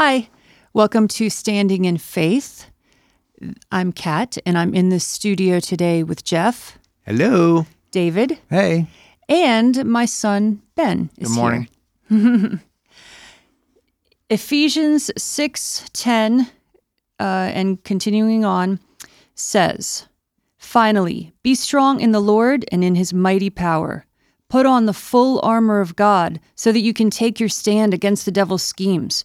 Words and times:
Hi, 0.00 0.28
welcome 0.74 1.08
to 1.08 1.28
Standing 1.28 1.84
in 1.84 1.98
Faith. 1.98 2.66
I'm 3.72 3.90
Kat, 3.90 4.38
and 4.46 4.56
I'm 4.56 4.72
in 4.72 4.90
the 4.90 5.00
studio 5.00 5.58
today 5.58 6.04
with 6.04 6.22
Jeff, 6.22 6.78
Hello. 7.04 7.66
David, 7.90 8.38
Hey, 8.48 8.86
and 9.28 9.84
my 9.84 10.04
son 10.04 10.62
Ben. 10.76 11.10
Is 11.18 11.30
Good 11.30 11.34
morning. 11.34 11.68
Here. 12.08 12.62
Ephesians 14.30 15.10
six 15.20 15.84
ten, 15.92 16.48
uh, 17.18 17.50
and 17.52 17.82
continuing 17.82 18.44
on, 18.44 18.78
says, 19.34 20.06
"Finally, 20.58 21.32
be 21.42 21.56
strong 21.56 22.00
in 22.00 22.12
the 22.12 22.22
Lord 22.22 22.64
and 22.70 22.84
in 22.84 22.94
His 22.94 23.12
mighty 23.12 23.50
power." 23.50 24.06
Put 24.48 24.64
on 24.64 24.86
the 24.86 24.94
full 24.94 25.40
armor 25.42 25.80
of 25.80 25.96
God 25.96 26.38
so 26.54 26.70
that 26.70 26.82
you 26.82 26.94
can 26.94 27.10
take 27.10 27.40
your 27.40 27.48
stand 27.48 27.92
against 27.92 28.26
the 28.26 28.30
devil's 28.30 28.62
schemes. 28.62 29.24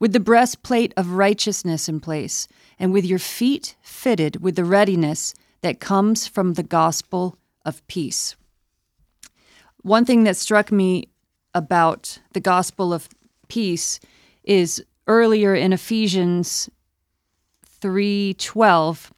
with 0.00 0.12
the 0.12 0.18
breastplate 0.20 0.92
of 0.96 1.12
righteousness 1.12 1.88
in 1.88 2.00
place, 2.00 2.48
and 2.78 2.92
with 2.92 3.04
your 3.04 3.18
feet 3.18 3.76
fitted 3.82 4.42
with 4.42 4.56
the 4.56 4.64
readiness 4.64 5.34
that 5.60 5.78
comes 5.78 6.26
from 6.26 6.54
the 6.54 6.62
gospel 6.62 7.38
of 7.64 7.86
peace. 7.86 8.34
One 9.82 10.04
thing 10.04 10.24
that 10.24 10.36
struck 10.36 10.72
me 10.72 11.08
about 11.54 12.18
the 12.32 12.40
gospel 12.40 12.92
of 12.92 13.08
peace 13.48 14.00
is 14.42 14.82
earlier 15.06 15.54
in 15.54 15.72
Ephesians 15.72 16.70
3:12 17.80 19.10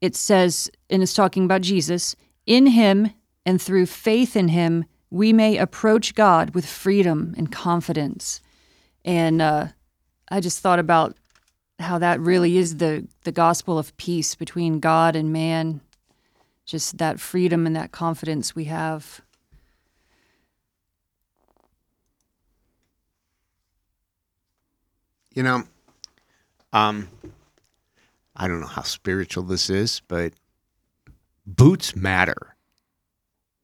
it 0.00 0.16
says 0.16 0.70
and 0.88 1.02
it's 1.02 1.14
talking 1.14 1.44
about 1.44 1.60
Jesus 1.60 2.16
in 2.46 2.66
him 2.68 3.10
and 3.44 3.60
through 3.60 3.86
faith 3.86 4.36
in 4.36 4.48
him 4.48 4.84
we 5.10 5.32
may 5.32 5.56
approach 5.56 6.14
God 6.14 6.54
with 6.54 6.66
freedom 6.66 7.34
and 7.36 7.52
confidence 7.52 8.40
and 9.04 9.40
uh, 9.40 9.68
I 10.30 10.40
just 10.40 10.60
thought 10.60 10.78
about 10.78 11.16
how 11.78 11.98
that 11.98 12.20
really 12.20 12.56
is 12.56 12.76
the 12.78 13.06
the 13.24 13.32
gospel 13.32 13.78
of 13.78 13.96
peace 13.96 14.34
between 14.34 14.80
God 14.80 15.14
and 15.16 15.32
man 15.32 15.80
just 16.64 16.98
that 16.98 17.20
freedom 17.20 17.66
and 17.66 17.74
that 17.76 17.92
confidence 17.92 18.54
we 18.54 18.64
have 18.64 19.22
You 25.38 25.44
know, 25.44 25.62
um, 26.72 27.08
I 28.34 28.48
don't 28.48 28.60
know 28.60 28.66
how 28.66 28.82
spiritual 28.82 29.44
this 29.44 29.70
is, 29.70 30.02
but 30.08 30.32
boots 31.46 31.94
matter, 31.94 32.56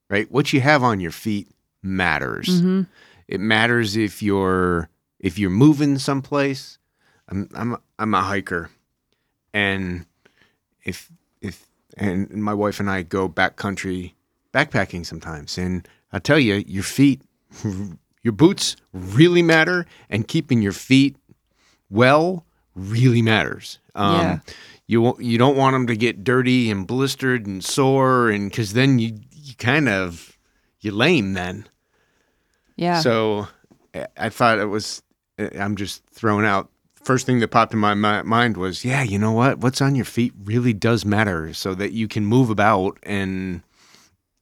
right? 0.09 0.31
What 0.31 0.53
you 0.53 0.61
have 0.61 0.85
on 0.85 1.01
your 1.01 1.11
feet 1.11 1.48
matters. 1.83 2.47
Mm-hmm. 2.47 2.83
It 3.27 3.41
matters 3.41 3.97
if 3.97 4.23
you're 4.23 4.89
if 5.25 5.39
you're 5.39 5.50
moving 5.50 5.98
someplace. 5.98 6.78
I'm 7.28 7.48
I'm 7.55 7.77
I'm 7.98 8.12
a 8.14 8.20
hiker, 8.20 8.70
and 9.55 10.05
if 10.85 11.11
if 11.40 11.67
and 11.96 12.30
my 12.30 12.52
wife 12.52 12.80
and 12.80 12.90
I 12.90 13.02
go 13.02 13.29
backcountry 13.29 14.13
backpacking 14.52 15.07
sometimes, 15.07 15.57
and 15.58 15.89
I 16.13 16.18
tell 16.18 16.39
you, 16.39 16.63
your 16.67 16.83
feet, 16.83 17.23
your 18.23 18.33
boots 18.33 18.77
really 18.92 19.42
matter, 19.42 19.86
and 20.11 20.29
keeping 20.29 20.61
your 20.63 20.73
feet 20.73 21.17
well 21.90 22.45
really 22.74 23.23
matters. 23.23 23.79
Um, 23.95 24.13
Yeah. 24.20 24.39
You 24.86 25.17
you 25.18 25.39
don't 25.39 25.57
want 25.57 25.73
them 25.73 25.86
to 25.86 25.96
get 25.96 26.24
dirty 26.24 26.70
and 26.70 26.86
blistered 26.86 27.46
and 27.46 27.64
sore, 27.64 28.29
and 28.29 28.51
because 28.51 28.74
then 28.74 28.98
you 28.98 29.17
you 29.33 29.55
kind 29.57 29.89
of 29.89 30.36
you 30.80 30.92
lame 30.92 31.33
then. 31.33 31.67
yeah 32.77 33.01
So 33.01 33.48
I- 33.95 34.08
I 34.18 34.29
thought 34.29 34.58
it 34.58 34.67
was. 34.68 35.01
I'm 35.39 35.77
just 35.77 36.05
throwing 36.06 36.46
out. 36.46 36.70
First 37.02 37.27
thing 37.27 37.40
that 37.40 37.48
popped 37.48 37.74
in 37.74 37.78
my 37.78 37.95
mind 37.95 38.56
was, 38.56 38.84
yeah, 38.84 39.02
you 39.02 39.18
know 39.18 39.33
what? 39.33 39.58
What's 39.58 39.83
on 39.83 39.95
your 39.95 40.06
feet 40.06 40.33
really 40.42 40.72
does 40.72 41.05
matter, 41.05 41.52
so 41.52 41.74
that 41.74 41.92
you 41.92 42.08
can 42.08 42.24
move 42.24 42.48
about 42.48 42.98
and 43.02 43.62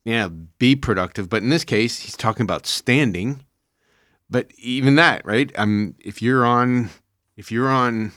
yeah, 0.04 0.28
be 0.58 0.76
productive. 0.76 1.28
But 1.28 1.42
in 1.42 1.48
this 1.48 1.64
case, 1.64 2.00
he's 2.00 2.16
talking 2.16 2.44
about 2.44 2.66
standing. 2.66 3.44
But 4.30 4.50
even 4.58 4.94
that, 4.96 5.24
right? 5.26 5.50
Um, 5.56 5.94
if 5.98 6.22
you're 6.22 6.44
on, 6.44 6.90
if 7.36 7.52
you're 7.52 7.68
on, 7.68 8.12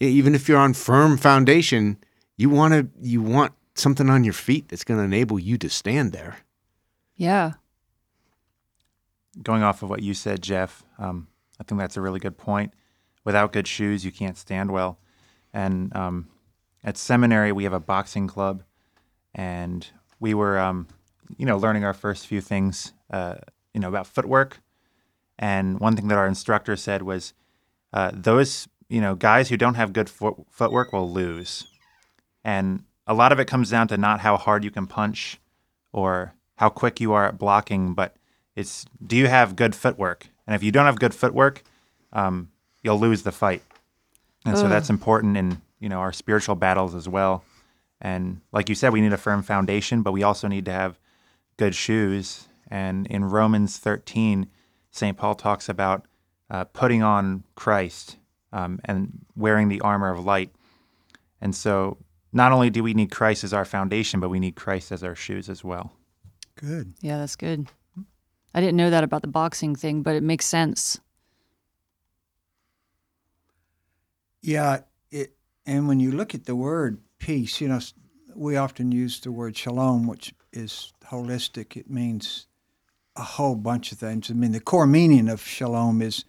even 0.00 0.34
if 0.34 0.48
you're 0.48 0.58
on 0.58 0.72
firm 0.74 1.16
foundation, 1.18 1.98
you 2.36 2.48
want 2.48 2.74
to, 2.74 2.88
you 3.00 3.20
want 3.20 3.52
something 3.74 4.08
on 4.08 4.24
your 4.24 4.32
feet 4.32 4.68
that's 4.68 4.84
going 4.84 4.98
to 4.98 5.04
enable 5.04 5.38
you 5.38 5.58
to 5.58 5.68
stand 5.68 6.12
there. 6.12 6.38
yeah 7.16 7.54
going 9.42 9.62
off 9.62 9.82
of 9.82 9.90
what 9.90 10.02
you 10.02 10.14
said, 10.14 10.42
Jeff, 10.42 10.84
um, 10.98 11.28
I 11.60 11.64
think 11.64 11.80
that's 11.80 11.96
a 11.96 12.00
really 12.00 12.20
good 12.20 12.36
point. 12.36 12.72
Without 13.24 13.52
good 13.52 13.66
shoes, 13.66 14.04
you 14.04 14.12
can't 14.12 14.36
stand 14.36 14.70
well. 14.70 14.98
And 15.52 15.94
um, 15.96 16.28
at 16.82 16.96
seminary, 16.96 17.52
we 17.52 17.64
have 17.64 17.72
a 17.72 17.80
boxing 17.80 18.26
club, 18.26 18.62
and 19.34 19.86
we 20.20 20.34
were, 20.34 20.58
um, 20.58 20.88
you 21.36 21.46
know, 21.46 21.56
learning 21.56 21.84
our 21.84 21.94
first 21.94 22.26
few 22.26 22.40
things, 22.40 22.92
uh, 23.10 23.36
you 23.72 23.80
know, 23.80 23.88
about 23.88 24.06
footwork. 24.06 24.60
And 25.38 25.80
one 25.80 25.96
thing 25.96 26.08
that 26.08 26.18
our 26.18 26.26
instructor 26.26 26.76
said 26.76 27.02
was, 27.02 27.32
uh, 27.92 28.10
those, 28.12 28.68
you 28.88 29.00
know, 29.00 29.14
guys 29.14 29.48
who 29.48 29.56
don't 29.56 29.74
have 29.74 29.92
good 29.92 30.10
foot- 30.10 30.46
footwork 30.50 30.92
will 30.92 31.10
lose. 31.10 31.66
And 32.44 32.84
a 33.06 33.14
lot 33.14 33.32
of 33.32 33.38
it 33.38 33.46
comes 33.46 33.70
down 33.70 33.88
to 33.88 33.96
not 33.96 34.20
how 34.20 34.36
hard 34.36 34.64
you 34.64 34.70
can 34.70 34.86
punch 34.86 35.40
or 35.92 36.34
how 36.56 36.68
quick 36.68 37.00
you 37.00 37.12
are 37.12 37.26
at 37.26 37.38
blocking, 37.38 37.94
but 37.94 38.16
it's 38.56 38.84
do 39.04 39.16
you 39.16 39.26
have 39.26 39.56
good 39.56 39.74
footwork? 39.74 40.28
And 40.46 40.54
if 40.54 40.62
you 40.62 40.72
don't 40.72 40.86
have 40.86 40.98
good 40.98 41.14
footwork, 41.14 41.62
um, 42.12 42.50
you'll 42.82 43.00
lose 43.00 43.22
the 43.22 43.32
fight. 43.32 43.62
And 44.46 44.58
so 44.58 44.68
that's 44.68 44.90
important 44.90 45.36
in 45.38 45.62
you 45.80 45.88
know 45.88 45.98
our 45.98 46.12
spiritual 46.12 46.54
battles 46.54 46.94
as 46.94 47.08
well. 47.08 47.44
And 48.00 48.40
like 48.52 48.68
you 48.68 48.74
said, 48.74 48.92
we 48.92 49.00
need 49.00 49.12
a 49.12 49.18
firm 49.18 49.42
foundation, 49.42 50.02
but 50.02 50.12
we 50.12 50.22
also 50.22 50.48
need 50.48 50.66
to 50.66 50.72
have 50.72 50.98
good 51.56 51.74
shoes. 51.74 52.48
And 52.68 53.06
in 53.06 53.24
Romans 53.24 53.78
13, 53.78 54.48
St. 54.90 55.16
Paul 55.16 55.34
talks 55.34 55.68
about 55.68 56.06
uh, 56.50 56.64
putting 56.64 57.02
on 57.02 57.44
Christ 57.54 58.16
um, 58.52 58.80
and 58.84 59.24
wearing 59.34 59.68
the 59.68 59.80
armor 59.80 60.10
of 60.10 60.24
light. 60.24 60.50
And 61.40 61.54
so 61.54 61.98
not 62.32 62.52
only 62.52 62.68
do 62.68 62.82
we 62.82 62.94
need 62.94 63.10
Christ 63.10 63.44
as 63.44 63.54
our 63.54 63.64
foundation, 63.64 64.20
but 64.20 64.28
we 64.28 64.40
need 64.40 64.56
Christ 64.56 64.92
as 64.92 65.02
our 65.02 65.14
shoes 65.14 65.48
as 65.48 65.64
well. 65.64 65.92
Good. 66.56 66.94
Yeah, 67.00 67.18
that's 67.18 67.36
good. 67.36 67.68
I 68.54 68.60
didn't 68.60 68.76
know 68.76 68.90
that 68.90 69.04
about 69.04 69.22
the 69.22 69.28
boxing 69.28 69.74
thing, 69.74 70.02
but 70.02 70.14
it 70.14 70.22
makes 70.22 70.46
sense. 70.46 71.00
Yeah, 74.40 74.80
it 75.10 75.34
and 75.66 75.88
when 75.88 75.98
you 76.00 76.12
look 76.12 76.34
at 76.34 76.44
the 76.44 76.54
word 76.54 76.98
peace, 77.18 77.60
you 77.60 77.68
know, 77.68 77.80
we 78.34 78.56
often 78.56 78.92
use 78.92 79.20
the 79.20 79.32
word 79.32 79.56
shalom, 79.56 80.06
which 80.06 80.34
is 80.52 80.92
holistic. 81.06 81.76
It 81.76 81.90
means 81.90 82.46
a 83.16 83.22
whole 83.22 83.54
bunch 83.54 83.92
of 83.92 83.98
things. 83.98 84.30
I 84.30 84.34
mean, 84.34 84.52
the 84.52 84.60
core 84.60 84.86
meaning 84.86 85.28
of 85.28 85.40
shalom 85.42 86.02
is 86.02 86.24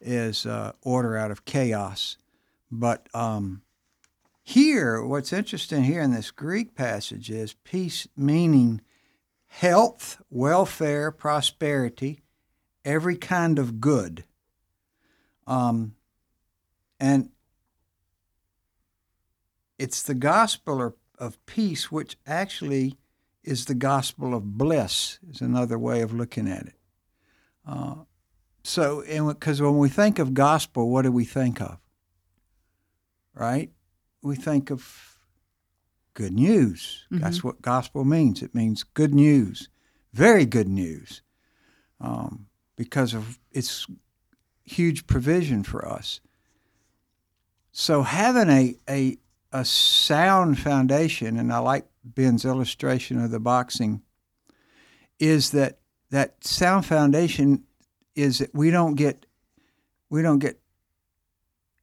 is 0.00 0.46
uh, 0.46 0.72
order 0.82 1.16
out 1.16 1.30
of 1.30 1.44
chaos. 1.44 2.16
But 2.70 3.08
um, 3.14 3.62
here, 4.42 5.04
what's 5.04 5.32
interesting 5.32 5.84
here 5.84 6.00
in 6.00 6.12
this 6.12 6.30
Greek 6.30 6.74
passage 6.74 7.30
is 7.30 7.54
peace 7.64 8.06
meaning 8.16 8.80
health, 9.48 10.22
welfare, 10.30 11.10
prosperity, 11.10 12.20
every 12.84 13.16
kind 13.16 13.58
of 13.58 13.80
good. 13.80 14.24
Um, 15.46 15.94
and 17.00 17.30
it's 19.78 20.02
the 20.02 20.14
gospel 20.14 20.82
of, 20.82 20.94
peace, 21.46 21.90
which 21.90 22.16
actually 22.26 22.96
is 23.42 23.64
the 23.64 23.74
gospel 23.74 24.34
of 24.34 24.56
bliss, 24.56 25.18
is 25.30 25.40
another 25.40 25.78
way 25.78 26.00
of 26.02 26.12
looking 26.12 26.46
at 26.46 26.66
it. 26.66 26.74
Uh, 27.66 27.94
so, 28.62 29.02
because 29.06 29.60
when 29.60 29.78
we 29.78 29.88
think 29.88 30.18
of 30.18 30.34
gospel, 30.34 30.90
what 30.90 31.02
do 31.02 31.10
we 31.10 31.24
think 31.24 31.60
of? 31.60 31.78
Right? 33.34 33.70
We 34.22 34.36
think 34.36 34.70
of 34.70 35.17
good 36.18 36.32
news. 36.34 37.06
That's 37.20 37.44
what 37.44 37.62
gospel 37.62 38.04
means. 38.04 38.42
It 38.42 38.52
means 38.52 38.82
good 38.82 39.14
news, 39.14 39.68
very 40.12 40.44
good 40.46 40.66
news, 40.66 41.22
um, 42.00 42.48
because 42.74 43.14
of 43.14 43.38
its 43.52 43.86
huge 44.64 45.06
provision 45.06 45.62
for 45.62 45.86
us. 45.86 46.20
So 47.70 48.02
having 48.02 48.50
a 48.50 48.74
a 48.90 49.18
a 49.52 49.64
sound 49.64 50.58
foundation, 50.58 51.38
and 51.38 51.52
I 51.52 51.58
like 51.58 51.86
Ben's 52.02 52.44
illustration 52.44 53.22
of 53.22 53.30
the 53.30 53.38
boxing, 53.38 54.02
is 55.20 55.52
that 55.52 55.78
that 56.10 56.42
sound 56.44 56.84
foundation 56.84 57.62
is 58.16 58.38
that 58.38 58.52
we 58.52 58.72
don't 58.72 58.96
get 58.96 59.24
we 60.10 60.22
don't 60.22 60.40
get 60.40 60.58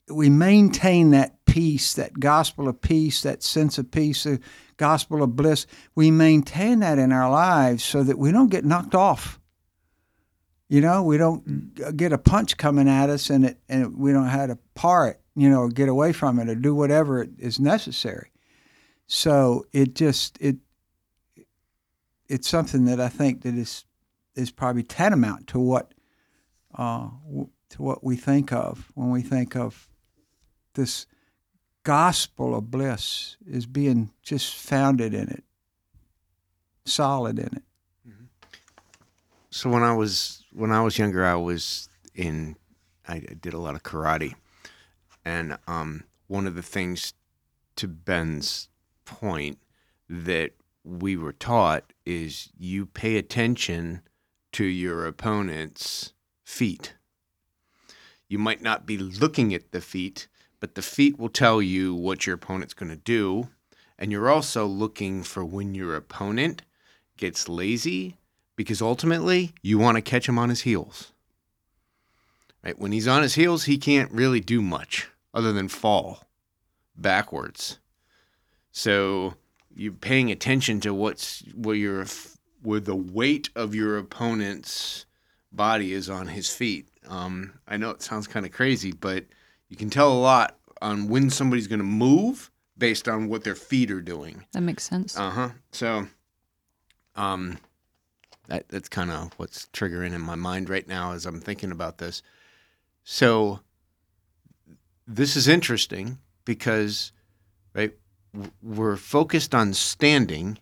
we 0.10 0.30
maintain 0.30 1.12
that 1.12 1.46
peace, 1.46 1.94
that 1.94 2.20
gospel 2.20 2.68
of 2.68 2.82
peace, 2.82 3.22
that 3.24 3.42
sense 3.42 3.78
of 3.78 3.90
peace, 3.92 4.24
the 4.24 4.40
gospel 4.78 5.24
of 5.24 5.36
bliss. 5.36 5.66
We 5.96 6.12
maintain 6.12 6.80
that 6.80 7.00
in 7.00 7.12
our 7.12 7.30
lives 7.30 7.84
so 7.84 8.04
that 8.04 8.18
we 8.18 8.32
don't 8.32 8.52
get 8.52 8.66
knocked 8.66 8.96
off. 8.96 9.40
You 10.68 10.82
know, 10.82 11.04
we 11.04 11.18
don't 11.18 11.96
get 11.96 12.12
a 12.12 12.18
punch 12.18 12.58
coming 12.58 12.90
at 12.90 13.10
us 13.10 13.30
and 13.30 13.46
it 13.46 13.60
and 13.70 13.98
we 13.98 14.12
don't 14.12 14.28
have 14.28 14.50
to 14.50 14.58
par 14.74 15.08
it, 15.08 15.22
you 15.36 15.50
know, 15.50 15.62
or 15.62 15.70
get 15.70 15.90
away 15.90 16.12
from 16.12 16.40
it 16.40 16.50
or 16.50 16.56
do 16.56 16.74
whatever 16.74 17.28
is 17.38 17.60
necessary. 17.60 18.32
So 19.08 19.66
it 19.72 19.94
just 19.94 20.38
it 20.42 20.58
it's 22.28 22.48
something 22.48 22.86
that 22.86 23.00
I 23.00 23.10
think 23.10 23.44
that 23.44 23.54
is 23.54 23.86
is 24.36 24.52
probably 24.52 24.84
tantamount 24.84 25.48
to 25.48 25.60
what 25.60 25.94
uh, 26.78 27.10
to 27.70 27.82
what 27.82 28.04
we 28.04 28.16
think 28.16 28.52
of 28.52 28.92
when 28.96 29.10
we 29.10 29.22
think 29.22 29.56
of 29.56 29.88
this 30.76 31.06
gospel 31.84 32.56
of 32.56 32.72
bliss 32.72 33.38
is 33.48 33.66
being 33.66 34.12
just 34.24 34.56
founded 34.56 35.14
in 35.14 35.30
it, 35.30 35.44
solid 36.86 37.40
in 37.40 37.48
it. 37.48 37.64
So 39.50 39.70
when 39.70 39.84
I 39.84 39.94
was 39.94 40.44
when 40.52 40.72
I 40.72 40.82
was 40.82 40.98
younger, 40.98 41.26
I 41.26 41.36
was 41.36 41.88
in 42.14 42.58
I 43.08 43.20
did 43.20 43.54
a 43.54 43.58
lot 43.58 43.76
of 43.76 43.84
karate, 43.84 44.34
and 45.24 45.58
um, 45.66 46.04
one 46.28 46.46
of 46.46 46.56
the 46.56 46.62
things 46.62 47.14
to 47.78 47.88
Ben's 47.88 48.68
point 49.06 49.60
that 50.10 50.52
we 50.84 51.16
were 51.16 51.32
taught 51.32 51.94
is 52.06 52.50
you 52.58 52.86
pay 52.86 53.18
attention 53.18 54.02
to 54.54 54.66
your 54.66 55.06
opponent's 55.06 56.14
feet. 56.44 56.96
You 58.28 58.40
might 58.40 58.62
not 58.62 58.86
be 58.86 58.98
looking 58.98 59.54
at 59.54 59.72
the 59.72 59.82
feet, 59.82 60.28
but 60.66 60.74
the 60.74 60.82
feet 60.82 61.20
will 61.20 61.30
tell 61.30 61.62
you 61.62 61.94
what 61.94 62.26
your 62.26 62.34
opponent's 62.34 62.74
going 62.74 62.90
to 62.90 62.96
do. 62.96 63.50
And 64.00 64.12
you're 64.12 64.32
also 64.32 64.66
looking 64.66 65.22
for 65.22 65.46
when 65.46 65.76
your 65.76 65.96
opponent 65.96 66.64
gets 67.18 67.48
lazy 67.48 68.18
because 68.56 68.82
ultimately 68.82 69.54
you 69.62 69.78
want 69.78 69.98
to 69.98 70.02
catch 70.02 70.28
him 70.28 70.40
on 70.40 70.50
his 70.50 70.62
heels. 70.62 71.12
Right? 72.64 72.80
When 72.80 72.92
he's 72.92 73.08
on 73.08 73.22
his 73.22 73.36
heels, 73.36 73.66
he 73.66 73.78
can't 73.78 74.12
really 74.12 74.40
do 74.40 74.60
much 74.60 75.08
other 75.36 75.54
than 75.54 75.68
fall 75.68 76.24
backwards. 76.98 77.78
So 78.72 79.36
you're 79.76 79.94
paying 79.94 80.32
attention 80.32 80.80
to 80.80 80.96
what's 80.96 81.44
where 81.54 81.76
your 81.76 82.08
where 82.64 82.80
the 82.80 82.96
weight 82.96 83.52
of 83.56 83.76
your 83.76 84.00
opponent's 84.00 85.06
body 85.52 85.94
is 85.94 86.10
on 86.10 86.30
his 86.30 86.50
feet. 86.50 86.88
Um, 87.08 87.60
I 87.68 87.78
know 87.78 87.92
it 87.92 88.02
sounds 88.02 88.26
kind 88.26 88.48
of 88.48 88.52
crazy, 88.52 88.94
but 88.94 89.26
you 89.70 89.78
can 89.78 89.90
tell 89.90 90.12
a 90.12 90.20
lot 90.20 90.58
on 90.82 91.08
when 91.08 91.30
somebody's 91.30 91.68
going 91.68 91.80
to 91.80 91.86
move 91.86 92.52
based 92.78 93.08
on 93.08 93.30
what 93.30 93.44
their 93.44 93.56
feet 93.56 93.92
are 93.92 94.02
doing. 94.02 94.44
That 94.52 94.62
makes 94.62 94.84
sense. 94.84 95.18
Uh 95.18 95.30
huh. 95.30 95.50
So, 95.72 96.08
um, 97.16 97.58
that 98.48 98.68
that's 98.70 98.90
kind 98.90 99.12
of 99.12 99.32
what's 99.38 99.68
triggering 99.74 100.14
in 100.14 100.22
my 100.22 100.36
mind 100.36 100.70
right 100.70 100.88
now 100.88 101.14
as 101.14 101.26
I'm 101.26 101.40
thinking 101.40 101.72
about 101.72 101.98
this. 101.98 102.22
So, 103.04 103.62
this 105.08 105.36
is 105.36 105.48
interesting 105.48 106.20
because, 106.44 107.12
right, 107.74 107.94
we're 108.62 108.98
focused 108.98 109.56
on 109.56 109.74
standing, 109.74 110.58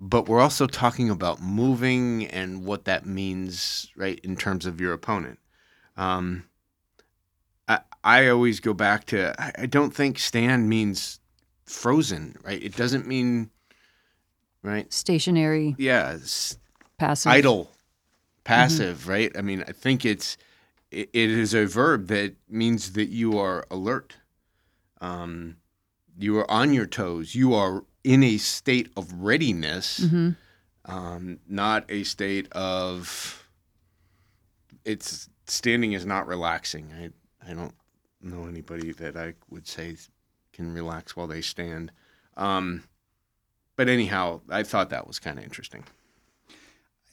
but 0.00 0.28
we're 0.28 0.40
also 0.40 0.66
talking 0.66 1.10
about 1.10 1.40
moving 1.40 2.26
and 2.26 2.64
what 2.64 2.84
that 2.84 3.06
means, 3.06 3.90
right, 3.96 4.18
in 4.20 4.36
terms 4.36 4.66
of 4.66 4.80
your 4.80 4.92
opponent. 4.92 5.38
Um, 5.96 6.44
I, 8.04 8.28
always 8.28 8.60
go 8.60 8.74
back 8.74 9.06
to 9.06 9.34
I, 9.60 9.66
don't 9.66 9.94
think 9.94 10.18
stand 10.18 10.68
means 10.68 11.20
frozen, 11.64 12.36
right? 12.44 12.62
It 12.62 12.76
doesn't 12.76 13.06
mean, 13.06 13.50
right? 14.62 14.92
Stationary, 14.92 15.74
Yeah, 15.78 16.18
passive. 16.98 17.32
idle, 17.32 17.70
passive, 18.44 19.08
right? 19.08 19.32
I 19.36 19.42
mean, 19.42 19.64
I 19.66 19.72
think 19.72 20.04
it's 20.04 20.36
it, 20.90 21.08
it 21.12 21.30
is 21.30 21.54
a 21.54 21.66
verb 21.66 22.08
that 22.08 22.34
means 22.48 22.92
that 22.92 23.08
you 23.08 23.38
are 23.38 23.66
alert. 23.70 24.16
Um, 25.00 25.56
you 26.16 26.38
are 26.38 26.50
on 26.50 26.72
your 26.72 26.86
toes. 26.86 27.34
You 27.34 27.54
are 27.54 27.84
in 28.04 28.22
a 28.22 28.36
state 28.36 28.90
of 28.96 29.12
readiness, 29.12 30.08
hmm 30.08 30.30
um, 30.86 31.38
not 31.48 31.84
a 31.88 32.04
state 32.04 32.52
of. 32.52 33.42
It's 34.84 35.30
standing 35.46 35.92
is 35.94 36.04
not 36.04 36.26
relaxing. 36.26 36.92
I 36.92 37.50
I 37.50 37.54
don't 37.54 37.74
know 38.24 38.46
anybody 38.46 38.92
that 38.92 39.16
I 39.16 39.34
would 39.50 39.66
say 39.66 39.96
can 40.52 40.72
relax 40.72 41.16
while 41.16 41.26
they 41.26 41.40
stand. 41.40 41.92
Um, 42.36 42.84
but 43.76 43.88
anyhow, 43.88 44.40
I 44.48 44.62
thought 44.62 44.90
that 44.90 45.06
was 45.06 45.18
kind 45.18 45.38
of 45.38 45.44
interesting. 45.44 45.84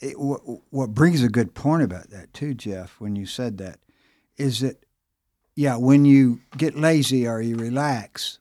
it, 0.01 0.19
what, 0.19 0.41
what 0.71 0.93
brings 0.93 1.23
a 1.23 1.29
good 1.29 1.53
point 1.53 1.83
about 1.83 2.09
that 2.09 2.33
too, 2.33 2.53
Jeff, 2.53 2.99
when 2.99 3.15
you 3.15 3.25
said 3.25 3.57
that, 3.59 3.79
is 4.37 4.59
that 4.59 4.83
yeah, 5.55 5.75
when 5.75 6.05
you 6.05 6.41
get 6.57 6.77
lazy 6.77 7.27
or 7.27 7.41
you 7.41 7.55
relax, 7.55 8.39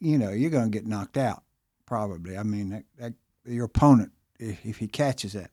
you 0.00 0.18
know 0.18 0.30
you're 0.30 0.50
going 0.50 0.70
to 0.70 0.78
get 0.78 0.86
knocked 0.86 1.16
out. 1.16 1.42
Probably, 1.86 2.36
I 2.36 2.42
mean, 2.42 2.70
that, 2.70 2.84
that, 2.98 3.12
your 3.46 3.66
opponent 3.66 4.10
if, 4.38 4.64
if 4.64 4.78
he 4.78 4.88
catches 4.88 5.34
that. 5.34 5.50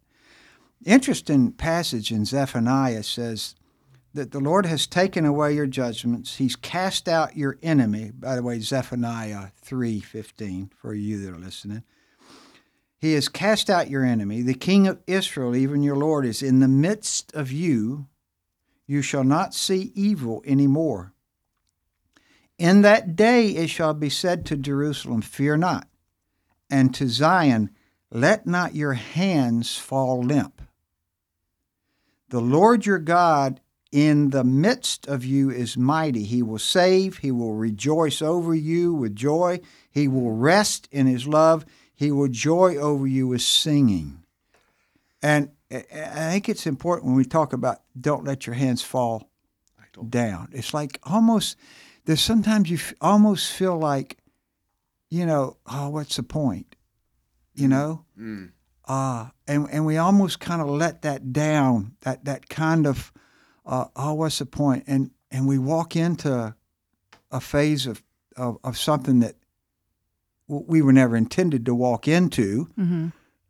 Interesting 0.86 1.52
passage 1.52 2.12
in 2.12 2.26
Zephaniah 2.26 3.04
says 3.04 3.56
that 4.14 4.32
the 4.32 4.40
Lord 4.40 4.66
has 4.66 4.88
taken 4.88 5.26
away 5.26 5.54
your 5.54 5.68
judgments; 5.68 6.36
He's 6.38 6.56
cast 6.56 7.08
out 7.08 7.38
your 7.38 7.58
enemy. 7.64 8.12
By 8.14 8.36
the 8.36 8.44
way, 8.44 8.60
Zephaniah 8.60 9.50
three 9.62 10.00
fifteen 10.00 10.72
for 10.76 10.94
you 10.94 11.24
that 11.24 11.34
are 11.34 11.40
listening. 11.40 11.84
He 12.98 13.14
has 13.14 13.30
cast 13.30 13.70
out 13.70 13.90
your 13.90 14.06
enemy. 14.06 14.44
The 14.44 14.54
king 14.54 14.88
of 14.88 15.02
Israel, 15.08 15.56
even 15.56 15.82
your 15.82 15.96
Lord, 15.96 16.26
is 16.26 16.44
in 16.44 16.60
the 16.60 16.68
midst 16.68 17.34
of 17.34 17.52
you. 17.52 18.08
You 18.86 19.02
shall 19.02 19.24
not 19.24 19.56
see 19.56 19.92
evil 19.96 20.44
any 20.46 20.68
more. 20.68 21.14
In 22.60 22.82
that 22.82 23.16
day 23.16 23.48
it 23.48 23.72
shall 23.72 23.96
be 23.96 24.10
said 24.10 24.46
to 24.46 24.56
Jerusalem, 24.56 25.22
Fear 25.22 25.58
not, 25.58 25.88
and 26.70 26.94
to 26.94 27.08
Zion, 27.08 27.72
Let 28.12 28.46
not 28.46 28.76
your 28.76 28.94
hands 28.94 29.78
fall 29.78 30.22
limp. 30.22 30.62
The 32.30 32.42
Lord 32.42 32.86
your 32.86 33.00
God 33.00 33.61
in 33.92 34.30
the 34.30 34.44
midst 34.44 35.08
of 35.08 35.26
you 35.26 35.50
is 35.50 35.78
mighty. 35.78 36.24
He 36.24 36.42
will 36.42 36.60
save, 36.60 37.18
he 37.18 37.32
will 37.32 37.56
rejoice 37.56 38.22
over 38.22 38.56
you 38.56 38.94
with 38.94 39.16
joy, 39.16 39.60
he 39.90 40.08
will 40.08 40.32
rest 40.32 40.88
in 40.92 41.08
his 41.08 41.28
love, 41.28 41.66
he 41.94 42.12
will 42.12 42.30
joy 42.30 42.78
over 42.78 43.06
you 43.06 43.28
with 43.28 43.42
singing. 43.42 44.24
And 45.22 45.50
I 45.70 46.32
think 46.32 46.50
it's 46.50 46.66
important 46.66 47.08
when 47.08 47.16
we 47.16 47.26
talk 47.26 47.54
about 47.54 47.82
don't 48.00 48.24
let 48.24 48.48
your 48.48 48.56
hands 48.56 48.82
fall 48.82 49.30
down. 50.10 50.50
It's 50.54 50.74
like 50.74 51.00
almost, 51.04 51.58
there's 52.06 52.22
sometimes 52.22 52.70
you 52.70 52.78
f- 52.78 52.94
almost 53.02 53.52
feel 53.52 53.78
like, 53.78 54.18
you 55.10 55.26
know, 55.26 55.58
oh, 55.68 55.90
what's 55.90 56.16
the 56.16 56.24
point? 56.24 56.76
You 57.54 57.68
know? 57.68 58.06
Mm. 58.18 58.52
uh, 58.88 59.30
and 59.48 59.68
and 59.72 59.86
we 59.86 59.98
almost 59.98 60.40
kind 60.40 60.62
of 60.62 60.68
let 60.70 61.02
that 61.04 61.32
down. 61.32 61.96
That 62.02 62.26
that 62.26 62.50
kind 62.50 62.88
of, 62.88 63.12
uh, 63.66 63.86
oh, 63.96 64.14
what's 64.14 64.40
the 64.40 64.46
point? 64.46 64.84
And 64.88 65.12
and 65.30 65.48
we 65.48 65.58
walk 65.58 65.96
into 65.96 66.56
a 67.32 67.40
phase 67.40 67.86
of 67.88 68.04
of, 68.38 68.58
of 68.64 68.78
something 68.78 69.20
that 69.20 69.36
we 70.48 70.82
were 70.82 70.94
never 70.94 71.16
intended 71.16 71.66
to 71.66 71.76
walk 71.76 72.08
into. 72.08 72.66
hmm 72.76 73.08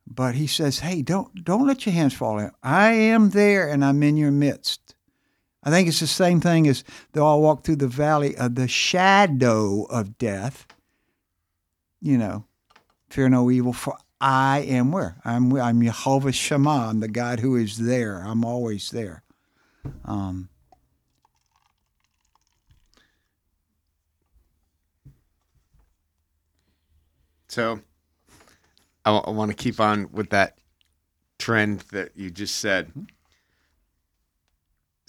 But 0.08 0.36
he 0.36 0.48
says, 0.48 0.80
hey, 0.80 1.02
don't 1.02 1.44
don't 1.44 1.66
let 1.68 1.86
your 1.86 1.94
hands 1.94 2.14
fall 2.14 2.40
out. 2.40 2.54
I 2.62 2.92
am 2.92 3.30
there, 3.32 3.68
and 3.70 3.84
I'm 3.84 4.04
in 4.04 4.18
your 4.18 4.32
midst. 4.32 4.96
I 5.64 5.70
think 5.70 5.88
it's 5.88 6.00
the 6.00 6.08
same 6.08 6.42
thing 6.42 6.68
as 6.68 6.84
though 7.14 7.28
I 7.32 7.36
walk 7.36 7.64
through 7.64 7.76
the 7.78 7.88
valley 7.88 8.36
of 8.36 8.56
the 8.56 8.68
shadow 8.68 9.84
of 9.84 10.18
death. 10.18 10.66
You 12.02 12.18
know, 12.18 12.46
fear 13.10 13.30
no 13.30 13.52
evil, 13.52 13.72
for 13.74 13.96
I 14.20 14.60
am 14.62 14.92
where? 14.92 15.18
I'm 15.24 15.56
I'm 15.56 15.82
Jehovah 15.82 16.32
Shammah. 16.32 16.90
I'm 16.90 17.00
the 17.00 17.08
God 17.08 17.40
who 17.40 17.56
is 17.56 17.78
there. 17.78 18.24
I'm 18.26 18.44
always 18.44 18.90
there. 18.92 19.24
Um, 20.06 20.50
So 27.52 27.82
I, 29.04 29.12
want 29.30 29.52
to 29.52 29.58
keep 29.58 29.82
on 29.82 30.10
with 30.14 30.30
that 30.30 30.58
trend 31.38 31.82
that 31.92 32.16
you 32.16 32.32
just 32.32 32.56
said. 32.56 32.94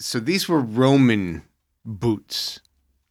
So 0.01 0.19
these 0.19 0.49
were 0.49 0.59
Roman 0.59 1.43
boots, 1.85 2.59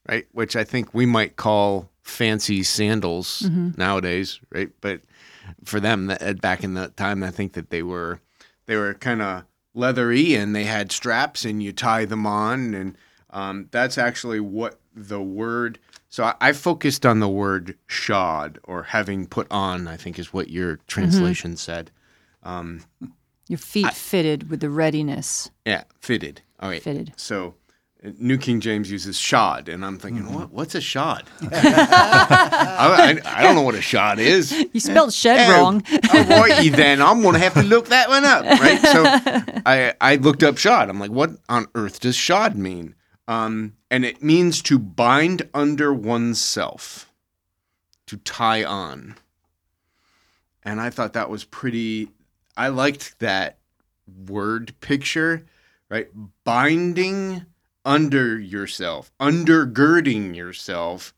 right? 0.06 0.26
Which 0.32 0.54
I 0.54 0.64
think 0.64 0.92
we 0.92 1.06
might 1.06 1.36
call 1.36 1.90
fancy 2.02 2.62
sandals 2.62 3.40
nowadays, 3.78 4.38
right? 4.50 4.68
But 4.82 5.00
for 5.64 5.80
them, 5.80 6.08
that, 6.08 6.42
back 6.42 6.62
in 6.62 6.74
the 6.74 6.88
time, 6.88 7.22
I 7.22 7.30
think 7.30 7.54
that 7.54 7.70
they 7.70 7.82
were 7.82 8.20
they 8.66 8.76
were 8.76 8.92
kind 8.92 9.22
of 9.22 9.44
leathery 9.74 10.34
and 10.34 10.54
they 10.54 10.64
had 10.64 10.92
straps, 10.92 11.44
and 11.44 11.62
you 11.62 11.72
tie 11.72 12.04
them 12.04 12.26
on, 12.26 12.74
and 12.74 12.96
um, 13.30 13.68
that's 13.70 13.98
actually 13.98 14.40
what 14.40 14.80
the 14.94 15.20
word. 15.20 15.78
So 16.08 16.24
I, 16.24 16.34
I 16.40 16.52
focused 16.52 17.06
on 17.06 17.20
the 17.20 17.28
word 17.28 17.76
shod 17.86 18.58
or 18.64 18.82
having 18.82 19.26
put 19.26 19.46
on. 19.50 19.88
I 19.88 19.96
think 19.96 20.18
is 20.18 20.32
what 20.32 20.50
your 20.50 20.76
translation 20.86 21.56
said. 21.56 21.90
Your 23.48 23.58
feet 23.58 23.92
fitted 23.92 24.50
with 24.50 24.60
the 24.60 24.70
readiness. 24.70 25.50
Yeah, 25.66 25.84
fitted. 26.00 26.42
All 26.60 26.70
right. 26.70 26.82
Fitted. 26.82 27.12
So 27.16 27.54
New 28.18 28.36
King 28.36 28.58
James 28.60 28.90
uses 28.90 29.16
shod, 29.16 29.68
and 29.68 29.84
I'm 29.84 29.96
thinking, 29.96 30.32
what? 30.34 30.50
What's 30.52 30.74
a 30.74 30.80
shod? 30.80 31.24
I, 31.52 33.20
I, 33.24 33.38
I 33.38 33.42
don't 33.44 33.54
know 33.54 33.62
what 33.62 33.76
a 33.76 33.80
shod 33.80 34.18
is. 34.18 34.50
You 34.72 34.80
spelled 34.80 35.12
shed 35.12 35.48
Oh, 35.48 35.52
wrong. 35.62 35.82
Alrighty 35.82 36.74
then, 36.74 37.00
I'm 37.00 37.22
gonna 37.22 37.38
have 37.38 37.54
to 37.54 37.62
look 37.62 37.88
that 37.88 38.08
one 38.08 38.24
up, 38.24 38.42
right? 38.44 38.80
So 38.80 39.04
I 39.66 39.94
I 40.00 40.16
looked 40.16 40.42
up 40.42 40.58
shod. 40.58 40.88
I'm 40.90 40.98
like, 40.98 41.12
what 41.12 41.30
on 41.48 41.66
earth 41.76 42.00
does 42.00 42.16
shod 42.16 42.56
mean? 42.56 42.96
Um, 43.28 43.74
and 43.88 44.04
it 44.04 44.20
means 44.20 44.62
to 44.62 44.80
bind 44.80 45.48
under 45.54 45.94
oneself, 45.94 47.08
to 48.08 48.16
tie 48.16 48.64
on. 48.64 49.14
And 50.64 50.80
I 50.80 50.90
thought 50.90 51.12
that 51.12 51.30
was 51.30 51.44
pretty. 51.44 52.08
I 52.56 52.68
liked 52.68 53.18
that 53.20 53.58
word 54.26 54.74
picture, 54.80 55.46
right? 55.88 56.08
Binding 56.44 57.46
under 57.84 58.38
yourself, 58.38 59.10
undergirding 59.18 60.34
yourself 60.36 61.14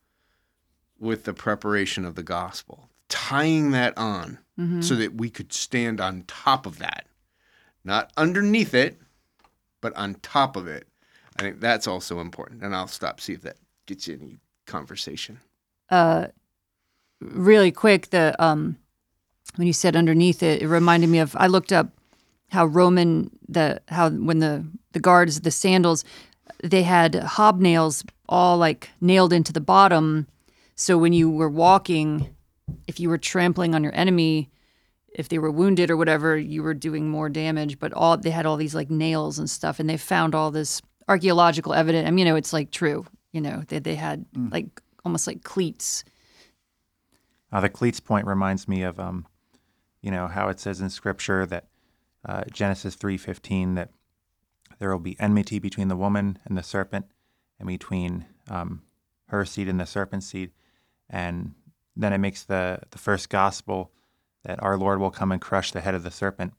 with 0.99 1.25
the 1.25 1.35
preparation 1.35 2.05
of 2.05 2.15
the 2.15 2.23
gospel, 2.23 2.89
tying 3.09 3.71
that 3.73 3.97
on 3.99 4.39
so 4.81 4.95
that 4.95 5.15
we 5.15 5.29
could 5.31 5.53
stand 5.53 6.01
on 6.01 6.23
top 6.29 6.65
of 6.65 6.79
that, 6.79 7.07
not 7.85 8.13
underneath 8.17 8.73
it, 8.73 9.01
but 9.81 9.93
on 9.97 10.15
top 10.23 10.55
of 10.57 10.69
it. 10.69 10.87
I 11.39 11.43
think 11.43 11.61
that's 11.61 11.89
also 11.89 12.21
important. 12.21 12.63
And 12.63 12.75
I'll 12.75 12.87
stop, 12.87 13.21
see 13.21 13.33
if 13.33 13.43
that 13.43 13.57
gets 13.87 14.07
you 14.07 14.19
any 14.23 14.39
conversation. 14.67 15.41
uh, 15.91 16.29
really 17.21 17.73
quick, 17.73 18.11
the 18.11 18.35
um, 18.43 18.77
when 19.57 19.67
you 19.67 19.73
said 19.73 19.97
underneath 19.97 20.43
it, 20.43 20.63
it 20.63 20.69
reminded 20.69 21.09
me 21.09 21.19
of 21.19 21.35
I 21.39 21.49
looked 21.49 21.73
up 21.73 21.89
how 22.51 22.67
Roman 22.67 23.31
the 23.49 23.81
how 23.89 24.11
when 24.11 24.39
the 24.39 24.65
the 24.93 25.01
guards 25.01 25.41
the 25.41 25.51
sandals 25.51 26.05
they 26.71 26.83
had 26.83 27.13
hobnails 27.13 28.05
all 28.29 28.59
like 28.59 28.91
nailed 29.01 29.33
into 29.33 29.53
the 29.53 29.61
bottom, 29.61 30.27
so 30.75 30.99
when 30.99 31.13
you 31.13 31.31
were 31.31 31.51
walking, 31.51 32.35
if 32.87 32.99
you 32.99 33.09
were 33.09 33.19
trampling 33.19 33.75
on 33.75 33.83
your 33.85 33.95
enemy. 33.95 34.51
If 35.17 35.29
they 35.29 35.39
were 35.39 35.53
wounded 35.53 35.93
or 35.93 35.97
whatever, 35.97 36.37
you 36.37 36.65
were 36.65 36.75
doing 36.75 37.09
more 37.09 37.29
damage. 37.29 37.79
But 37.79 37.93
all 37.93 38.17
they 38.17 38.33
had 38.33 38.47
all 38.47 38.57
these 38.57 38.75
like 38.75 38.91
nails 38.91 39.39
and 39.39 39.49
stuff, 39.49 39.79
and 39.79 39.89
they 39.89 39.97
found 39.97 40.35
all 40.35 40.51
this 40.51 40.83
archaeological 41.07 41.73
evidence. 41.73 42.09
I 42.09 42.11
mean, 42.11 42.27
you 42.27 42.33
know, 42.33 42.37
it's 42.37 42.53
like 42.53 42.73
true. 42.73 43.07
You 43.31 43.41
know, 43.41 43.63
they 43.69 43.79
they 43.79 43.95
had 43.95 44.27
like 44.51 44.67
almost 45.05 45.29
like 45.29 45.45
cleats 45.45 46.03
Uh, 47.53 47.61
the 47.61 47.69
cleats 47.69 48.01
point 48.01 48.27
reminds 48.27 48.67
me 48.67 48.83
of, 48.83 48.99
um, 48.99 49.27
you 50.03 50.11
know, 50.11 50.27
how 50.27 50.49
it 50.49 50.59
says 50.59 50.81
in 50.81 50.91
Scripture 50.91 51.47
that 51.47 51.67
uh, 52.25 52.43
Genesis 52.53 52.97
three 52.97 53.17
fifteen 53.17 53.77
that 53.77 53.91
there 54.79 54.91
will 54.91 54.99
be 54.99 55.19
enmity 55.21 55.59
between 55.59 55.89
the 55.89 55.97
woman 55.97 56.39
and 56.45 56.57
the 56.57 56.63
serpent, 56.63 57.07
and 57.59 57.67
between 57.67 58.27
um, 58.51 58.83
her 59.27 59.45
seed 59.45 59.69
and 59.69 59.81
the 59.81 59.87
serpent's 59.87 60.27
seed, 60.27 60.51
and 61.09 61.55
then 61.97 62.13
it 62.13 62.19
makes 62.19 62.43
the 62.45 62.81
the 62.91 62.99
first 62.99 63.29
gospel 63.29 63.93
that 64.45 64.63
our 64.63 64.77
Lord 64.77 64.99
will 64.99 65.11
come 65.11 65.33
and 65.33 65.41
crush 65.41 65.71
the 65.71 65.81
head 65.81 65.95
of 65.95 66.03
the 66.03 66.11
serpent, 66.11 66.53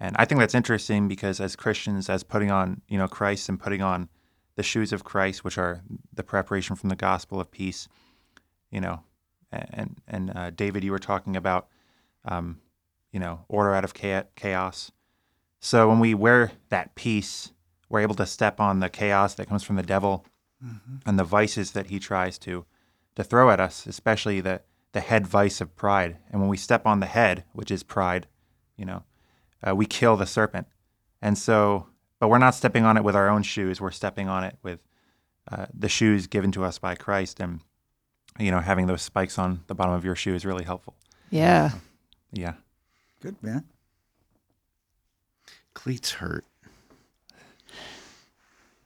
and 0.00 0.14
I 0.18 0.24
think 0.24 0.40
that's 0.40 0.54
interesting 0.54 1.08
because 1.08 1.40
as 1.40 1.56
Christians, 1.56 2.08
as 2.08 2.22
putting 2.22 2.50
on 2.50 2.82
you 2.88 2.98
know 2.98 3.08
Christ 3.08 3.48
and 3.48 3.58
putting 3.58 3.82
on 3.82 4.08
the 4.56 4.62
shoes 4.62 4.92
of 4.92 5.04
Christ, 5.04 5.44
which 5.44 5.56
are 5.56 5.82
the 6.12 6.24
preparation 6.24 6.74
from 6.74 6.88
the 6.88 6.96
gospel 6.96 7.40
of 7.40 7.50
peace, 7.50 7.88
you 8.70 8.80
know, 8.80 9.02
and 9.52 10.00
and 10.06 10.36
uh, 10.36 10.50
David, 10.50 10.84
you 10.84 10.90
were 10.90 10.98
talking 10.98 11.36
about, 11.36 11.68
um, 12.24 12.60
you 13.12 13.20
know, 13.20 13.44
order 13.48 13.74
out 13.74 13.84
of 13.84 13.94
cha- 13.94 14.24
chaos. 14.36 14.90
So 15.60 15.88
when 15.88 15.98
we 15.98 16.14
wear 16.14 16.52
that 16.68 16.94
peace, 16.94 17.52
we're 17.88 18.00
able 18.00 18.14
to 18.16 18.26
step 18.26 18.60
on 18.60 18.80
the 18.80 18.88
chaos 18.88 19.34
that 19.34 19.48
comes 19.48 19.62
from 19.62 19.76
the 19.76 19.82
devil 19.82 20.24
and 21.06 21.18
the 21.18 21.24
vices 21.24 21.72
that 21.72 21.86
he 21.86 21.98
tries 21.98 22.38
to 22.40 22.64
to 23.14 23.24
throw 23.24 23.50
at 23.50 23.60
us, 23.60 23.86
especially 23.86 24.40
the 24.40 24.60
the 24.92 25.00
head 25.00 25.26
vice 25.26 25.60
of 25.60 25.76
pride. 25.76 26.16
And 26.30 26.40
when 26.40 26.48
we 26.50 26.56
step 26.56 26.86
on 26.86 27.00
the 27.00 27.06
head, 27.06 27.44
which 27.52 27.70
is 27.70 27.82
pride, 27.82 28.26
you 28.76 28.84
know, 28.84 29.02
uh, 29.66 29.74
we 29.74 29.86
kill 29.86 30.16
the 30.16 30.26
serpent. 30.26 30.66
And 31.20 31.36
so, 31.36 31.88
but 32.18 32.28
we're 32.28 32.38
not 32.38 32.54
stepping 32.54 32.84
on 32.84 32.96
it 32.96 33.04
with 33.04 33.14
our 33.14 33.28
own 33.28 33.42
shoes. 33.42 33.80
We're 33.80 33.90
stepping 33.90 34.28
on 34.28 34.44
it 34.44 34.56
with 34.62 34.80
uh, 35.50 35.66
the 35.72 35.88
shoes 35.88 36.26
given 36.26 36.52
to 36.52 36.64
us 36.64 36.78
by 36.78 36.94
Christ 36.94 37.40
and 37.40 37.60
you 38.38 38.50
know, 38.50 38.60
having 38.60 38.86
those 38.86 39.02
spikes 39.02 39.38
on 39.38 39.64
the 39.66 39.74
bottom 39.74 39.94
of 39.94 40.04
your 40.04 40.14
shoe 40.14 40.34
is 40.34 40.46
really 40.46 40.64
helpful. 40.64 40.94
Yeah. 41.30 41.72
Yeah. 42.32 42.54
Good 43.20 43.42
man. 43.42 43.64
Cleats 45.78 46.10
hurt. 46.14 46.44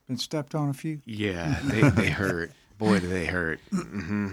Been 0.07 0.19
stepped 0.19 0.55
on 0.55 0.69
a 0.69 0.75
few. 0.75 1.01
Yeah, 1.07 1.59
they, 1.63 1.89
they 1.89 2.11
hurt. 2.11 2.53
Boy, 2.77 3.01
do 3.01 3.09
they 3.09 3.25
hurt. 3.25 3.61
hmm 3.71 4.33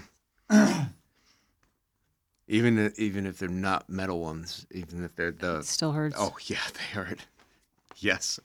even 2.49 2.87
i- 2.87 2.91
even 2.97 3.25
if 3.25 3.37
they're 3.37 3.47
not 3.47 3.89
metal 3.89 4.19
ones, 4.19 4.65
even 4.71 5.05
if 5.05 5.15
they're 5.15 5.31
the 5.31 5.59
It 5.59 5.65
still 5.67 5.93
hurts. 5.93 6.17
oh 6.19 6.35
yeah, 6.47 6.59
they 6.73 6.99
hurt. 6.99 7.19
Yes, 7.95 8.41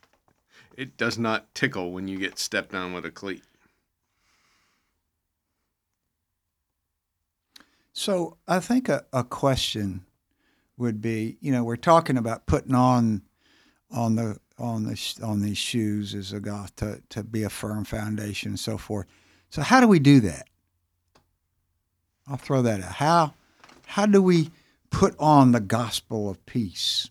it 0.77 0.97
does 0.97 1.19
not 1.19 1.53
tickle 1.57 1.91
when 1.91 2.07
you 2.07 2.17
get 2.17 2.39
stepped 2.39 2.73
on 2.73 2.93
with 2.93 3.05
a 3.05 3.11
cleat. 3.11 3.43
So 7.93 8.37
I 8.47 8.61
think 8.61 8.89
a, 8.89 9.07
a 9.13 9.25
question 9.25 10.05
would 10.77 11.01
be, 11.01 11.37
you 11.41 11.51
know, 11.51 11.65
we're 11.65 11.75
talking 11.77 12.17
about 12.17 12.47
putting 12.47 12.75
on 12.77 13.23
on 13.95 14.17
the 14.17 14.39
on 14.59 14.85
the 14.85 15.15
on 15.23 15.41
these 15.41 15.59
shoes 15.59 16.15
as 16.15 16.33
a 16.33 16.41
goth 16.41 16.75
to 16.77 17.01
to 17.11 17.23
be 17.23 17.43
a 17.43 17.51
firm 17.51 17.85
foundation 17.85 18.51
and 18.51 18.61
so 18.61 18.77
forth. 18.77 19.07
So 19.51 19.63
how 19.63 19.81
do 19.81 19.89
we 19.89 19.99
do 19.99 20.21
that? 20.21 20.49
I'll 22.27 22.37
throw 22.37 22.63
that 22.63 22.81
out. 22.81 22.93
How 22.93 23.35
how 23.87 24.07
do 24.07 24.21
we 24.23 24.51
put 24.91 25.15
on 25.19 25.53
the 25.53 25.61
gospel 25.61 26.29
of 26.29 26.45
peace 26.47 27.09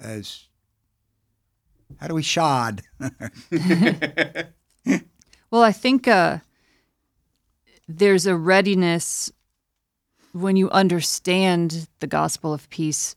as 0.00 0.48
how 1.98 2.08
do 2.08 2.14
we 2.14 2.22
shod? 2.22 2.82
Well, 5.54 5.62
I 5.62 5.70
think 5.70 6.08
uh, 6.08 6.38
there's 7.86 8.26
a 8.26 8.34
readiness 8.34 9.30
when 10.32 10.56
you 10.56 10.68
understand 10.70 11.86
the 12.00 12.08
gospel 12.08 12.52
of 12.52 12.68
peace. 12.70 13.14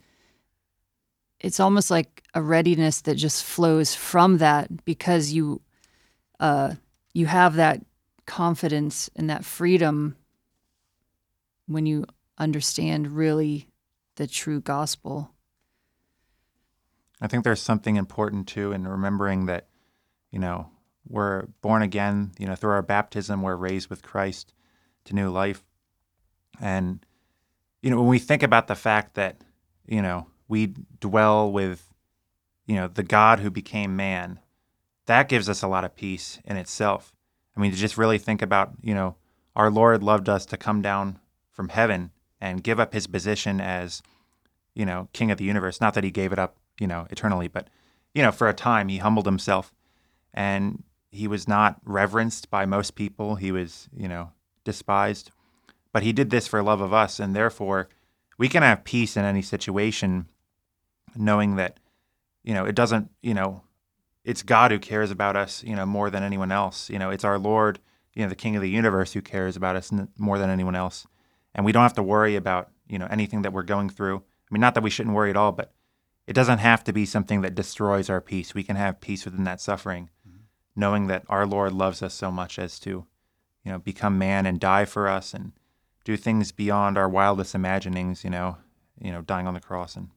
It's 1.47 1.61
almost 1.61 1.89
like 1.89 2.23
a 2.33 2.41
readiness 2.41 2.99
that 3.01 3.15
just 3.15 3.45
flows 3.45 3.95
from 3.95 4.39
that 4.39 4.83
because 4.83 5.31
you 5.31 5.61
uh, 6.41 6.73
you 7.13 7.25
have 7.25 7.55
that 7.55 7.85
confidence 8.25 9.09
and 9.15 9.29
that 9.29 9.45
freedom 9.45 10.17
when 11.65 11.85
you 11.85 12.03
understand 12.37 13.15
really 13.15 13.69
the 14.17 14.27
true 14.27 14.59
gospel. 14.59 15.31
I 17.21 17.27
think 17.27 17.45
there's 17.45 17.61
something 17.61 17.95
important 17.95 18.49
too 18.49 18.73
in 18.73 18.85
remembering 18.85 19.45
that, 19.45 19.69
you 20.31 20.39
know, 20.39 20.69
we're 21.07 21.43
born 21.61 21.81
again, 21.81 22.33
you 22.37 22.45
know, 22.45 22.55
through 22.55 22.71
our 22.71 22.81
baptism, 22.81 23.41
we're 23.41 23.55
raised 23.55 23.89
with 23.89 24.03
Christ 24.03 24.53
to 25.05 25.15
new 25.15 25.29
life. 25.29 25.63
And, 26.59 27.05
you 27.81 27.89
know, 27.89 27.95
when 27.95 28.09
we 28.09 28.19
think 28.19 28.43
about 28.43 28.67
the 28.67 28.75
fact 28.75 29.15
that, 29.15 29.37
you 29.87 30.01
know, 30.01 30.27
we 30.47 30.73
dwell 30.99 31.51
with, 31.51 31.93
you 32.65 32.75
know, 32.75 32.87
the 32.87 33.03
God 33.03 33.39
who 33.39 33.49
became 33.49 33.95
man, 33.95 34.39
that 35.05 35.29
gives 35.29 35.49
us 35.49 35.61
a 35.61 35.67
lot 35.67 35.83
of 35.83 35.95
peace 35.95 36.39
in 36.45 36.57
itself. 36.57 37.13
I 37.55 37.59
mean, 37.59 37.71
to 37.71 37.77
just 37.77 37.97
really 37.97 38.17
think 38.17 38.41
about, 38.41 38.73
you 38.81 38.93
know, 38.93 39.15
our 39.55 39.71
Lord 39.71 40.03
loved 40.03 40.29
us 40.29 40.45
to 40.47 40.57
come 40.57 40.81
down 40.81 41.19
from 41.51 41.69
heaven 41.69 42.11
and 42.39 42.63
give 42.63 42.79
up 42.79 42.93
his 42.93 43.07
position 43.07 43.59
as, 43.59 44.01
you 44.75 44.85
know, 44.85 45.07
king 45.13 45.31
of 45.31 45.37
the 45.37 45.45
universe. 45.45 45.81
Not 45.81 45.95
that 45.95 46.03
he 46.03 46.11
gave 46.11 46.31
it 46.31 46.39
up, 46.39 46.57
you 46.79 46.85
know, 46.87 47.07
eternally, 47.09 47.47
but, 47.47 47.69
you 48.13 48.21
know, 48.21 48.31
for 48.31 48.47
a 48.47 48.53
time 48.53 48.89
he 48.89 48.97
humbled 48.97 49.25
himself 49.25 49.73
and 50.33 50.83
he 51.09 51.27
was 51.27 51.47
not 51.47 51.79
reverenced 51.83 52.51
by 52.51 52.65
most 52.65 52.93
people. 52.93 53.35
He 53.35 53.51
was, 53.51 53.89
you 53.95 54.07
know, 54.07 54.31
despised. 54.63 55.31
But 55.91 56.03
he 56.03 56.13
did 56.13 56.29
this 56.29 56.47
for 56.47 56.61
love 56.61 56.81
of 56.81 56.93
us. 56.93 57.19
And 57.19 57.35
therefore, 57.35 57.89
we 58.37 58.49
can 58.49 58.61
have 58.61 58.83
peace 58.83 59.17
in 59.17 59.25
any 59.25 59.41
situation 59.41 60.27
knowing 61.17 61.55
that, 61.55 61.79
you 62.43 62.53
know, 62.53 62.65
it 62.65 62.75
doesn't, 62.75 63.09
you 63.21 63.33
know, 63.33 63.63
it's 64.23 64.43
God 64.43 64.71
who 64.71 64.79
cares 64.79 65.11
about 65.11 65.35
us, 65.35 65.63
you 65.63 65.75
know, 65.75 65.85
more 65.85 66.09
than 66.09 66.23
anyone 66.23 66.51
else. 66.51 66.89
You 66.89 66.99
know, 66.99 67.09
it's 67.09 67.23
our 67.23 67.39
Lord, 67.39 67.79
you 68.17 68.23
know 68.23 68.29
the 68.29 68.35
King 68.35 68.55
of 68.55 68.63
the 68.63 68.69
universe 68.69 69.13
who 69.13 69.21
cares 69.21 69.55
about 69.55 69.75
us 69.75 69.91
more 70.17 70.39
than 70.39 70.49
anyone 70.49 70.75
else, 70.75 71.05
and 71.53 71.63
we 71.63 71.71
don't 71.71 71.83
have 71.83 71.93
to 71.93 72.03
worry 72.03 72.35
about 72.35 72.71
you 72.89 72.97
know 72.97 73.07
anything 73.11 73.43
that 73.43 73.53
we're 73.53 73.61
going 73.61 73.89
through. 73.89 74.17
I 74.17 74.49
mean, 74.49 74.59
not 74.59 74.73
that 74.73 74.81
we 74.81 74.89
shouldn't 74.89 75.15
worry 75.15 75.29
at 75.29 75.37
all, 75.37 75.51
but 75.51 75.71
it 76.25 76.33
doesn't 76.33 76.57
have 76.57 76.83
to 76.85 76.93
be 76.93 77.05
something 77.05 77.41
that 77.41 77.53
destroys 77.53 78.09
our 78.09 78.19
peace. 78.19 78.55
We 78.55 78.63
can 78.63 78.75
have 78.75 79.01
peace 79.01 79.23
within 79.23 79.43
that 79.43 79.61
suffering, 79.61 80.09
mm-hmm. 80.27 80.39
knowing 80.75 81.05
that 81.07 81.25
our 81.29 81.45
Lord 81.45 81.73
loves 81.73 82.01
us 82.01 82.15
so 82.15 82.31
much 82.31 82.57
as 82.57 82.79
to, 82.79 83.05
you 83.63 83.71
know, 83.71 83.77
become 83.77 84.17
man 84.17 84.47
and 84.47 84.59
die 84.59 84.85
for 84.85 85.07
us 85.07 85.35
and 85.35 85.51
do 86.03 86.17
things 86.17 86.51
beyond 86.51 86.97
our 86.97 87.07
wildest 87.07 87.53
imaginings. 87.53 88.23
You 88.23 88.31
know, 88.31 88.57
you 88.99 89.11
know, 89.11 89.21
dying 89.21 89.45
on 89.45 89.53
the 89.53 89.59
cross, 89.59 89.95
and 89.95 90.09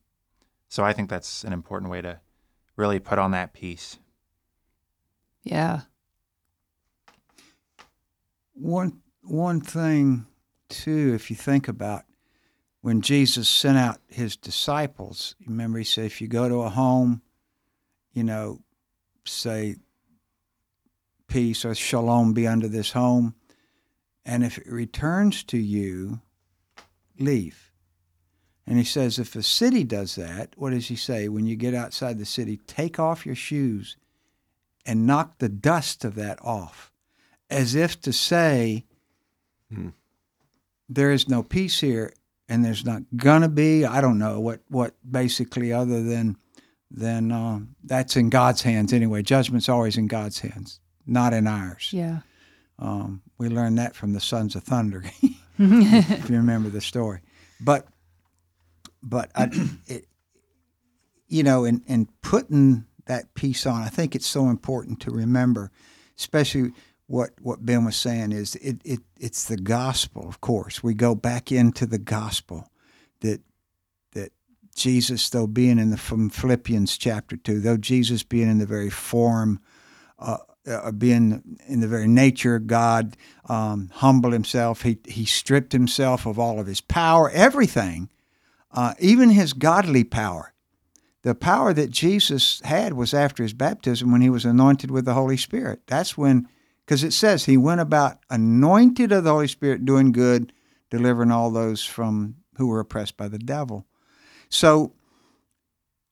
so 0.71 0.85
I 0.85 0.93
think 0.93 1.11
that's 1.11 1.43
an 1.45 1.53
important 1.53 1.91
way 1.91 2.01
to 2.01 2.21
really 2.77 3.01
put 3.01 3.19
on 3.19 3.33
that 3.33 3.53
peace. 3.53 3.99
Yeah. 5.43 5.81
One 8.55 9.01
one 9.23 9.61
thing 9.61 10.27
too, 10.69 11.13
if 11.15 11.29
you 11.29 11.37
think 11.37 11.67
about 11.67 12.05
when 12.83 13.01
Jesus 13.01 13.49
sent 13.49 13.77
out 13.77 13.99
his 14.07 14.37
disciples, 14.37 15.35
remember 15.45 15.79
he 15.79 15.85
said, 15.85 16.07
if 16.07 16.21
you 16.21 16.29
go 16.29 16.49
to 16.49 16.63
a 16.63 16.71
home, 16.71 17.21
you 18.13 18.23
know, 18.23 18.61
say 19.25 19.77
peace 21.27 21.65
or 21.65 21.75
shalom 21.75 22.33
be 22.33 22.47
unto 22.47 22.69
this 22.69 22.93
home, 22.93 23.35
and 24.25 24.45
if 24.45 24.57
it 24.57 24.69
returns 24.69 25.43
to 25.45 25.59
you, 25.59 26.21
leave. 27.19 27.70
And 28.71 28.79
he 28.79 28.85
says, 28.85 29.19
if 29.19 29.35
a 29.35 29.43
city 29.43 29.83
does 29.83 30.15
that, 30.15 30.51
what 30.57 30.71
does 30.71 30.87
he 30.87 30.95
say? 30.95 31.29
When 31.29 31.45
you 31.45 31.57
get 31.57 31.75
outside 31.75 32.19
the 32.19 32.25
city, 32.25 32.61
take 32.69 33.01
off 33.01 33.27
your 33.27 33.35
shoes 33.35 33.97
and 34.87 35.07
knock 35.07 35.39
the 35.39 35.49
dust 35.49 36.05
of 36.05 36.15
that 36.15 36.39
off, 36.41 36.93
as 37.51 37.75
if 37.75 38.01
to 38.03 38.13
say, 38.13 38.85
Hmm. 39.73 39.89
there 40.89 41.11
is 41.11 41.29
no 41.29 41.43
peace 41.43 41.81
here, 41.81 42.13
and 42.49 42.65
there's 42.65 42.85
not 42.85 43.03
gonna 43.17 43.49
be. 43.49 43.85
I 43.85 44.01
don't 44.01 44.19
know 44.19 44.41
what 44.41 44.61
what 44.69 44.95
basically 45.09 45.73
other 45.73 46.03
than 46.03 46.37
than 46.91 47.31
uh, 47.33 47.61
that's 47.85 48.17
in 48.17 48.31
God's 48.31 48.63
hands 48.63 48.93
anyway. 48.93 49.23
Judgment's 49.23 49.69
always 49.69 49.97
in 49.97 50.07
God's 50.09 50.41
hands, 50.41 50.81
not 51.07 51.33
in 51.33 51.47
ours. 51.47 51.91
Yeah. 51.93 52.21
Um, 52.81 53.23
we 53.39 53.49
learned 53.49 53.79
that 53.79 53.95
from 53.95 54.13
the 54.13 54.21
Sons 54.21 54.57
of 54.57 54.65
Thunder, 54.65 55.05
if 55.59 56.31
you 56.31 56.37
remember 56.37 56.69
the 56.69 56.81
story. 56.81 57.21
But, 57.61 57.87
but 59.03 59.31
I, 59.35 59.51
it, 59.87 60.07
you 61.29 61.43
know, 61.43 61.65
in, 61.65 61.83
in 61.87 62.09
putting 62.23 62.87
that 63.07 63.35
peace 63.35 63.67
on, 63.67 63.83
I 63.83 63.89
think 63.89 64.15
it's 64.15 64.27
so 64.27 64.49
important 64.49 65.01
to 65.01 65.11
remember, 65.11 65.71
especially 66.19 66.73
what 67.07 67.31
what 67.41 67.67
Ben 67.67 67.85
was 67.85 67.97
saying 67.97 68.31
is 68.31 68.55
it, 68.57 68.81
it 68.85 69.01
it's 69.19 69.45
the 69.45 69.57
gospel. 69.57 70.29
Of 70.29 70.41
course, 70.41 70.83
we 70.83 70.95
go 70.95 71.15
back 71.17 71.51
into 71.51 71.85
the 71.87 71.99
gospel 71.99 72.71
that 73.21 73.41
that 74.13 74.33
Jesus, 74.77 75.29
though 75.29 75.49
being 75.49 75.79
in 75.81 75.91
the 75.91 75.97
from 75.97 76.31
Philippians 76.31 76.97
chapter 76.97 77.37
two, 77.37 77.59
though 77.59 77.77
Jesus 77.77 78.23
being 78.23 78.49
in 78.49 78.59
the 78.59 78.67
very 78.67 78.91
form 78.91 79.61
uh, 80.21 80.37
uh, 80.67 80.93
being 80.93 81.59
in 81.67 81.81
the 81.81 81.89
very 81.89 82.07
nature 82.07 82.55
of 82.55 82.67
God, 82.67 83.17
um, 83.49 83.91
humbled 83.95 84.33
himself. 84.33 84.83
He, 84.83 84.99
he 85.07 85.25
stripped 85.25 85.73
himself 85.73 86.27
of 86.27 86.39
all 86.39 86.61
of 86.61 86.67
his 86.67 86.81
power, 86.81 87.31
everything, 87.31 88.11
uh, 88.73 88.95
even 88.99 89.31
his 89.31 89.53
godly 89.53 90.05
power. 90.05 90.53
The 91.23 91.35
power 91.35 91.75
that 91.75 91.91
Jesus 91.91 92.61
had 92.65 92.95
was 92.95 93.13
after 93.13 93.43
his 93.43 93.53
baptism 93.53 94.11
when 94.11 94.23
he 94.23 94.31
was 94.31 94.45
anointed 94.45 94.91
with 94.91 95.05
the 95.05 95.15
Holy 95.15 95.37
Spirit. 95.37 95.81
That's 95.87 96.17
when, 96.17 96.49
because 96.85 97.05
it 97.05 97.13
says 97.13 97.45
he 97.45 97.57
went 97.57 97.81
about 97.81 98.19
anointed 98.31 99.13
of 99.13 99.25
the 99.25 99.33
Holy 99.33 99.49
Spirit, 99.49 99.85
doing 99.85 100.13
good, 100.13 100.53
delivering 100.89 101.31
all 101.31 101.51
those 101.51 101.85
from 101.85 102.37
who 102.57 102.69
were 102.69 102.81
oppressed 102.81 103.17
by 103.17 103.29
the 103.29 103.39
devil. 103.39 103.87
So 104.49 104.95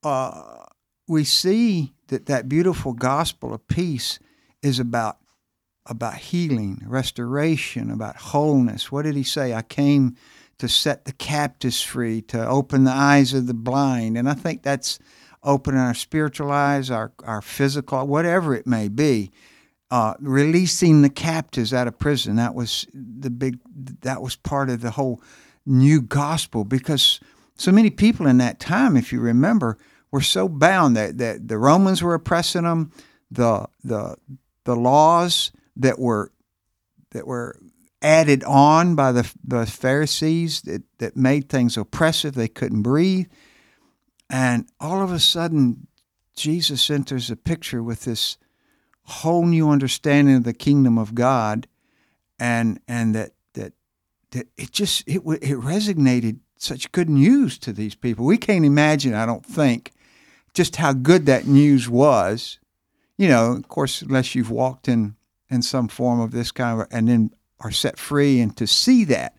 uh, 0.02 0.64
we 1.06 1.24
see 1.24 1.94
that 2.08 2.26
that 2.26 2.48
beautiful 2.48 2.92
gospel 2.92 3.54
of 3.54 3.66
peace 3.66 4.18
is 4.62 4.78
about 4.78 5.18
about 5.86 6.16
healing, 6.16 6.82
restoration, 6.86 7.90
about 7.90 8.16
wholeness. 8.16 8.92
What 8.92 9.06
did 9.06 9.16
he 9.16 9.22
say? 9.22 9.54
I 9.54 9.62
came 9.62 10.16
to 10.58 10.68
set 10.68 11.04
the 11.04 11.12
captives 11.12 11.80
free, 11.82 12.20
to 12.22 12.46
open 12.46 12.84
the 12.84 12.92
eyes 12.92 13.32
of 13.32 13.46
the 13.46 13.54
blind. 13.54 14.18
And 14.18 14.28
I 14.28 14.34
think 14.34 14.62
that's 14.62 14.98
opening 15.42 15.80
our 15.80 15.94
spiritual 15.94 16.50
eyes, 16.50 16.90
our, 16.90 17.12
our 17.24 17.40
physical, 17.40 18.06
whatever 18.06 18.54
it 18.54 18.66
may 18.66 18.88
be. 18.88 19.30
Uh, 19.90 20.12
releasing 20.20 21.00
the 21.00 21.08
captives 21.08 21.72
out 21.72 21.88
of 21.88 21.98
prison. 21.98 22.36
That 22.36 22.54
was 22.54 22.86
the 22.92 23.30
big, 23.30 23.58
that 24.02 24.20
was 24.20 24.36
part 24.36 24.68
of 24.68 24.82
the 24.82 24.90
whole 24.90 25.22
new 25.64 26.02
gospel 26.02 26.64
because 26.64 27.20
so 27.56 27.72
many 27.72 27.88
people 27.88 28.26
in 28.26 28.36
that 28.36 28.60
time, 28.60 28.98
if 28.98 29.14
you 29.14 29.20
remember, 29.20 29.78
were 30.10 30.20
so 30.20 30.46
bound 30.46 30.94
that, 30.98 31.16
that 31.16 31.48
the 31.48 31.56
Romans 31.56 32.02
were 32.02 32.12
oppressing 32.12 32.64
them, 32.64 32.92
the, 33.30 33.66
the, 33.82 34.16
the 34.64 34.76
laws 34.76 35.52
that 35.74 35.98
were 35.98 36.30
that 37.12 37.26
were 37.26 37.58
added 38.00 38.44
on 38.44 38.94
by 38.94 39.12
the, 39.12 39.32
the 39.44 39.66
Pharisees 39.66 40.62
that, 40.62 40.82
that 40.98 41.16
made 41.16 41.48
things 41.48 41.76
oppressive. 41.76 42.34
They 42.34 42.48
couldn't 42.48 42.82
breathe. 42.82 43.26
And 44.30 44.68
all 44.80 45.02
of 45.02 45.10
a 45.10 45.18
sudden, 45.18 45.86
Jesus 46.36 46.90
enters 46.90 47.28
the 47.28 47.36
picture 47.36 47.82
with 47.82 48.04
this 48.04 48.36
whole 49.04 49.46
new 49.46 49.70
understanding 49.70 50.36
of 50.36 50.44
the 50.44 50.52
kingdom 50.52 50.98
of 50.98 51.14
God, 51.14 51.66
and 52.38 52.78
and 52.86 53.14
that 53.14 53.32
that 53.54 53.72
that 54.32 54.46
it 54.56 54.70
just 54.70 55.02
it 55.08 55.22
it 55.40 55.58
resonated 55.58 56.38
such 56.56 56.92
good 56.92 57.08
news 57.08 57.58
to 57.58 57.72
these 57.72 57.94
people. 57.94 58.26
We 58.26 58.36
can't 58.36 58.64
imagine, 58.64 59.14
I 59.14 59.26
don't 59.26 59.46
think, 59.46 59.92
just 60.52 60.76
how 60.76 60.92
good 60.92 61.26
that 61.26 61.46
news 61.46 61.88
was 61.88 62.58
you 63.18 63.26
know, 63.26 63.52
of 63.52 63.68
course, 63.68 64.00
unless 64.00 64.34
you've 64.34 64.50
walked 64.50 64.88
in 64.88 65.16
in 65.50 65.60
some 65.60 65.88
form 65.88 66.20
of 66.20 66.30
this 66.30 66.52
kind 66.52 66.80
of, 66.80 66.86
and 66.90 67.08
then 67.08 67.30
are 67.60 67.70
set 67.70 67.98
free, 67.98 68.40
and 68.40 68.56
to 68.56 68.66
see 68.66 69.04
that. 69.04 69.36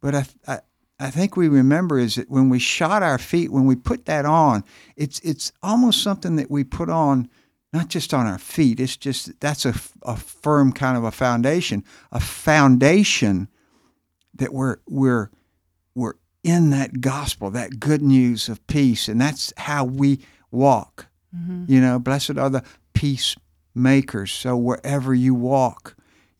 But 0.00 0.14
I, 0.14 0.26
I, 0.46 0.58
I 0.98 1.10
think 1.10 1.36
we 1.36 1.48
remember 1.48 1.98
is 1.98 2.16
that 2.16 2.30
when 2.30 2.48
we 2.48 2.58
shod 2.58 3.02
our 3.02 3.18
feet, 3.18 3.50
when 3.50 3.66
we 3.66 3.76
put 3.76 4.04
that 4.06 4.24
on, 4.24 4.64
it's 4.96 5.18
it's 5.20 5.52
almost 5.62 6.02
something 6.02 6.36
that 6.36 6.50
we 6.50 6.64
put 6.64 6.88
on, 6.88 7.28
not 7.72 7.88
just 7.88 8.12
on 8.14 8.26
our 8.26 8.38
feet. 8.38 8.80
It's 8.80 8.96
just 8.96 9.40
that's 9.40 9.64
a, 9.64 9.74
a 10.02 10.16
firm 10.16 10.72
kind 10.72 10.96
of 10.96 11.04
a 11.04 11.10
foundation, 11.10 11.84
a 12.10 12.20
foundation 12.20 13.48
that 14.34 14.52
we're 14.52 14.76
we're 14.88 15.30
we're 15.94 16.14
in 16.44 16.70
that 16.70 17.00
gospel, 17.00 17.50
that 17.50 17.80
good 17.80 18.02
news 18.02 18.48
of 18.48 18.66
peace, 18.66 19.08
and 19.08 19.20
that's 19.20 19.52
how 19.56 19.84
we 19.84 20.20
walk. 20.50 21.06
Mm-hmm. 21.34 21.64
You 21.68 21.80
know, 21.80 21.98
blessed 21.98 22.38
are 22.38 22.50
the 22.50 22.64
peacemakers. 22.94 24.32
So 24.32 24.56
wherever 24.56 25.14
you 25.14 25.34
walk, 25.34 25.91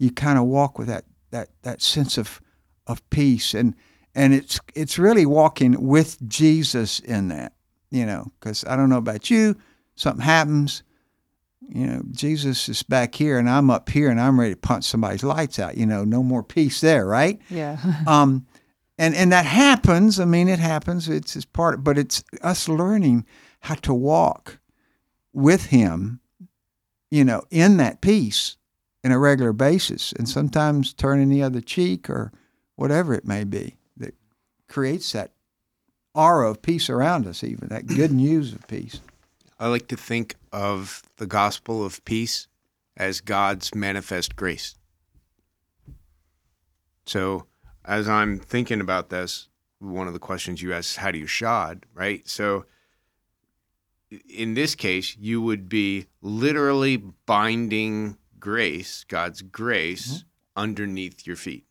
you 0.02 0.10
kind 0.10 0.36
of 0.36 0.46
walk 0.46 0.78
with 0.78 0.88
that 0.88 1.04
that 1.30 1.48
that 1.62 1.80
sense 1.80 2.18
of 2.18 2.40
of 2.88 3.08
peace, 3.10 3.54
and 3.54 3.76
and 4.16 4.34
it's 4.34 4.58
it's 4.74 4.98
really 4.98 5.24
walking 5.24 5.86
with 5.86 6.18
Jesus 6.28 6.98
in 6.98 7.28
that. 7.28 7.52
You 7.90 8.04
know, 8.06 8.32
because 8.40 8.64
I 8.64 8.74
don't 8.74 8.88
know 8.88 8.98
about 8.98 9.30
you, 9.30 9.54
something 9.94 10.24
happens. 10.24 10.82
You 11.60 11.86
know, 11.86 12.02
Jesus 12.10 12.68
is 12.68 12.82
back 12.82 13.14
here, 13.14 13.38
and 13.38 13.48
I'm 13.48 13.70
up 13.70 13.88
here, 13.90 14.10
and 14.10 14.20
I'm 14.20 14.40
ready 14.40 14.54
to 14.54 14.60
punch 14.60 14.84
somebody's 14.84 15.22
lights 15.22 15.60
out. 15.60 15.76
You 15.76 15.86
know, 15.86 16.02
no 16.02 16.22
more 16.22 16.42
peace 16.42 16.80
there, 16.80 17.06
right? 17.06 17.40
Yeah. 17.48 17.78
um, 18.08 18.44
and 18.98 19.14
and 19.14 19.30
that 19.30 19.46
happens. 19.46 20.18
I 20.18 20.24
mean, 20.24 20.48
it 20.48 20.58
happens. 20.58 21.08
It's, 21.08 21.36
it's 21.36 21.44
part, 21.44 21.84
but 21.84 21.96
it's 21.96 22.24
us 22.42 22.68
learning 22.68 23.24
how 23.60 23.74
to 23.76 23.94
walk 23.94 24.58
with 25.32 25.66
Him, 25.66 26.18
you 27.08 27.24
know, 27.24 27.44
in 27.50 27.76
that 27.76 28.00
peace 28.00 28.56
in 29.04 29.12
a 29.12 29.18
regular 29.18 29.52
basis, 29.52 30.12
and 30.12 30.28
sometimes 30.28 30.92
turning 30.92 31.28
the 31.28 31.42
other 31.42 31.60
cheek 31.60 32.08
or 32.08 32.32
whatever 32.76 33.14
it 33.14 33.26
may 33.26 33.44
be 33.44 33.76
that 33.96 34.14
creates 34.68 35.12
that 35.12 35.32
aura 36.14 36.50
of 36.50 36.62
peace 36.62 36.88
around 36.88 37.26
us. 37.26 37.42
Even 37.42 37.68
that 37.68 37.86
good 37.86 38.12
news 38.12 38.52
of 38.52 38.66
peace. 38.68 39.00
I 39.58 39.68
like 39.68 39.88
to 39.88 39.96
think 39.96 40.36
of 40.52 41.02
the 41.16 41.26
gospel 41.26 41.84
of 41.84 42.04
peace 42.04 42.48
as 42.96 43.20
God's 43.20 43.74
manifest 43.74 44.36
grace. 44.36 44.74
So, 47.06 47.46
as 47.84 48.08
I'm 48.08 48.38
thinking 48.38 48.80
about 48.80 49.10
this, 49.10 49.48
one 49.78 50.06
of 50.06 50.12
the 50.12 50.18
questions 50.20 50.62
you 50.62 50.72
asked 50.72 50.90
is 50.90 50.96
how 50.96 51.10
do 51.10 51.18
you 51.18 51.26
shod, 51.26 51.84
right? 51.94 52.26
So, 52.28 52.66
in 54.28 54.54
this 54.54 54.74
case, 54.74 55.16
you 55.18 55.40
would 55.40 55.68
be 55.68 56.06
literally 56.20 56.96
binding 56.96 58.18
grace, 58.42 59.04
God's 59.04 59.40
grace, 59.40 60.24
underneath 60.56 61.26
your 61.26 61.36
feet. 61.36 61.64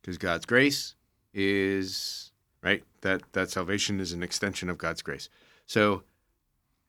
Because 0.00 0.18
God's 0.18 0.44
grace 0.44 0.94
is, 1.32 2.30
right? 2.62 2.84
That, 3.00 3.22
that 3.32 3.50
salvation 3.50 4.00
is 4.00 4.12
an 4.12 4.22
extension 4.22 4.68
of 4.68 4.76
God's 4.76 5.00
grace. 5.00 5.30
So 5.66 6.02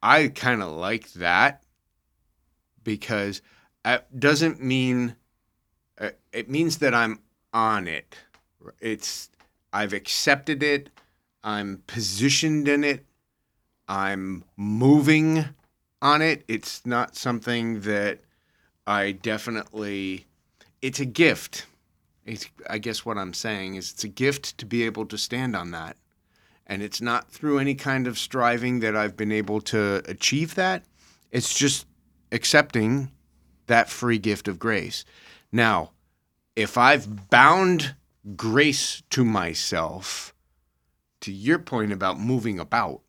I 0.03 0.27
kind 0.27 0.61
of 0.61 0.71
like 0.73 1.13
that 1.13 1.63
because 2.83 3.41
uh, 3.85 3.99
doesn't 4.19 4.61
mean 4.61 5.15
uh, 5.97 6.09
it 6.33 6.49
means 6.49 6.79
that 6.79 6.93
I'm 6.93 7.21
on 7.53 7.87
it. 7.87 8.17
It's 8.81 9.29
I've 9.71 9.93
accepted 9.93 10.61
it. 10.61 10.89
I'm 11.41 11.83
positioned 11.87 12.67
in 12.67 12.83
it. 12.83 13.05
I'm 13.87 14.43
moving 14.57 15.45
on 16.01 16.21
it. 16.21 16.43
It's 16.47 16.85
not 16.85 17.15
something 17.15 17.81
that 17.81 18.19
I 18.85 19.11
definitely. 19.11 20.27
It's 20.81 20.99
a 20.99 21.05
gift. 21.05 21.65
It's, 22.25 22.47
I 22.69 22.79
guess 22.79 23.05
what 23.05 23.17
I'm 23.17 23.33
saying 23.33 23.75
is 23.75 23.91
it's 23.91 24.03
a 24.03 24.09
gift 24.09 24.57
to 24.57 24.65
be 24.65 24.83
able 24.83 25.05
to 25.07 25.17
stand 25.17 25.55
on 25.55 25.71
that. 25.71 25.97
And 26.67 26.81
it's 26.81 27.01
not 27.01 27.31
through 27.31 27.59
any 27.59 27.75
kind 27.75 28.07
of 28.07 28.17
striving 28.17 28.79
that 28.79 28.95
I've 28.95 29.15
been 29.15 29.31
able 29.31 29.61
to 29.61 30.01
achieve 30.07 30.55
that. 30.55 30.83
It's 31.31 31.53
just 31.53 31.85
accepting 32.31 33.11
that 33.67 33.89
free 33.89 34.17
gift 34.17 34.47
of 34.47 34.57
grace. 34.57 35.05
Now, 35.51 35.91
if 36.55 36.77
I've 36.77 37.29
bound 37.29 37.95
grace 38.35 39.03
to 39.11 39.23
myself, 39.23 40.33
to 41.21 41.31
your 41.31 41.59
point 41.59 41.91
about 41.91 42.19
moving 42.19 42.59
about, 42.59 43.01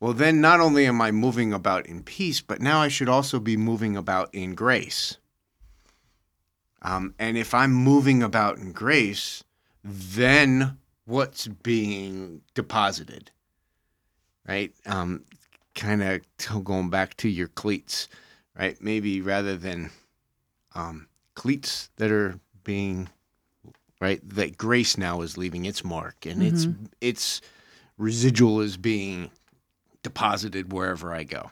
well, 0.00 0.12
then 0.12 0.40
not 0.40 0.60
only 0.60 0.86
am 0.86 1.00
I 1.00 1.10
moving 1.10 1.52
about 1.52 1.86
in 1.86 2.02
peace, 2.02 2.40
but 2.40 2.60
now 2.60 2.80
I 2.80 2.88
should 2.88 3.08
also 3.08 3.40
be 3.40 3.56
moving 3.56 3.96
about 3.96 4.32
in 4.32 4.54
grace. 4.54 5.18
Um, 6.82 7.14
and 7.18 7.36
if 7.36 7.54
I'm 7.54 7.72
moving 7.72 8.22
about 8.22 8.58
in 8.58 8.72
grace, 8.72 9.42
then 9.82 10.78
what's 11.06 11.48
being 11.48 12.42
deposited, 12.54 13.30
right? 14.46 14.72
Um, 14.86 15.24
kind 15.74 16.02
of 16.02 16.64
going 16.64 16.90
back 16.90 17.16
to 17.18 17.28
your 17.28 17.48
cleats, 17.48 18.08
right? 18.56 18.80
Maybe 18.80 19.20
rather 19.20 19.56
than 19.56 19.90
um, 20.74 21.08
cleats 21.34 21.90
that 21.96 22.10
are 22.10 22.38
being 22.62 23.08
right 24.00 24.20
that 24.28 24.56
grace 24.56 24.96
now 24.96 25.22
is 25.22 25.38
leaving 25.38 25.64
its 25.64 25.82
mark 25.82 26.26
and 26.26 26.42
its 26.42 26.66
its 27.00 27.40
residual 27.96 28.60
is 28.60 28.76
being 28.76 29.30
deposited 30.08 30.72
wherever 30.72 31.12
I 31.12 31.24
go. 31.24 31.50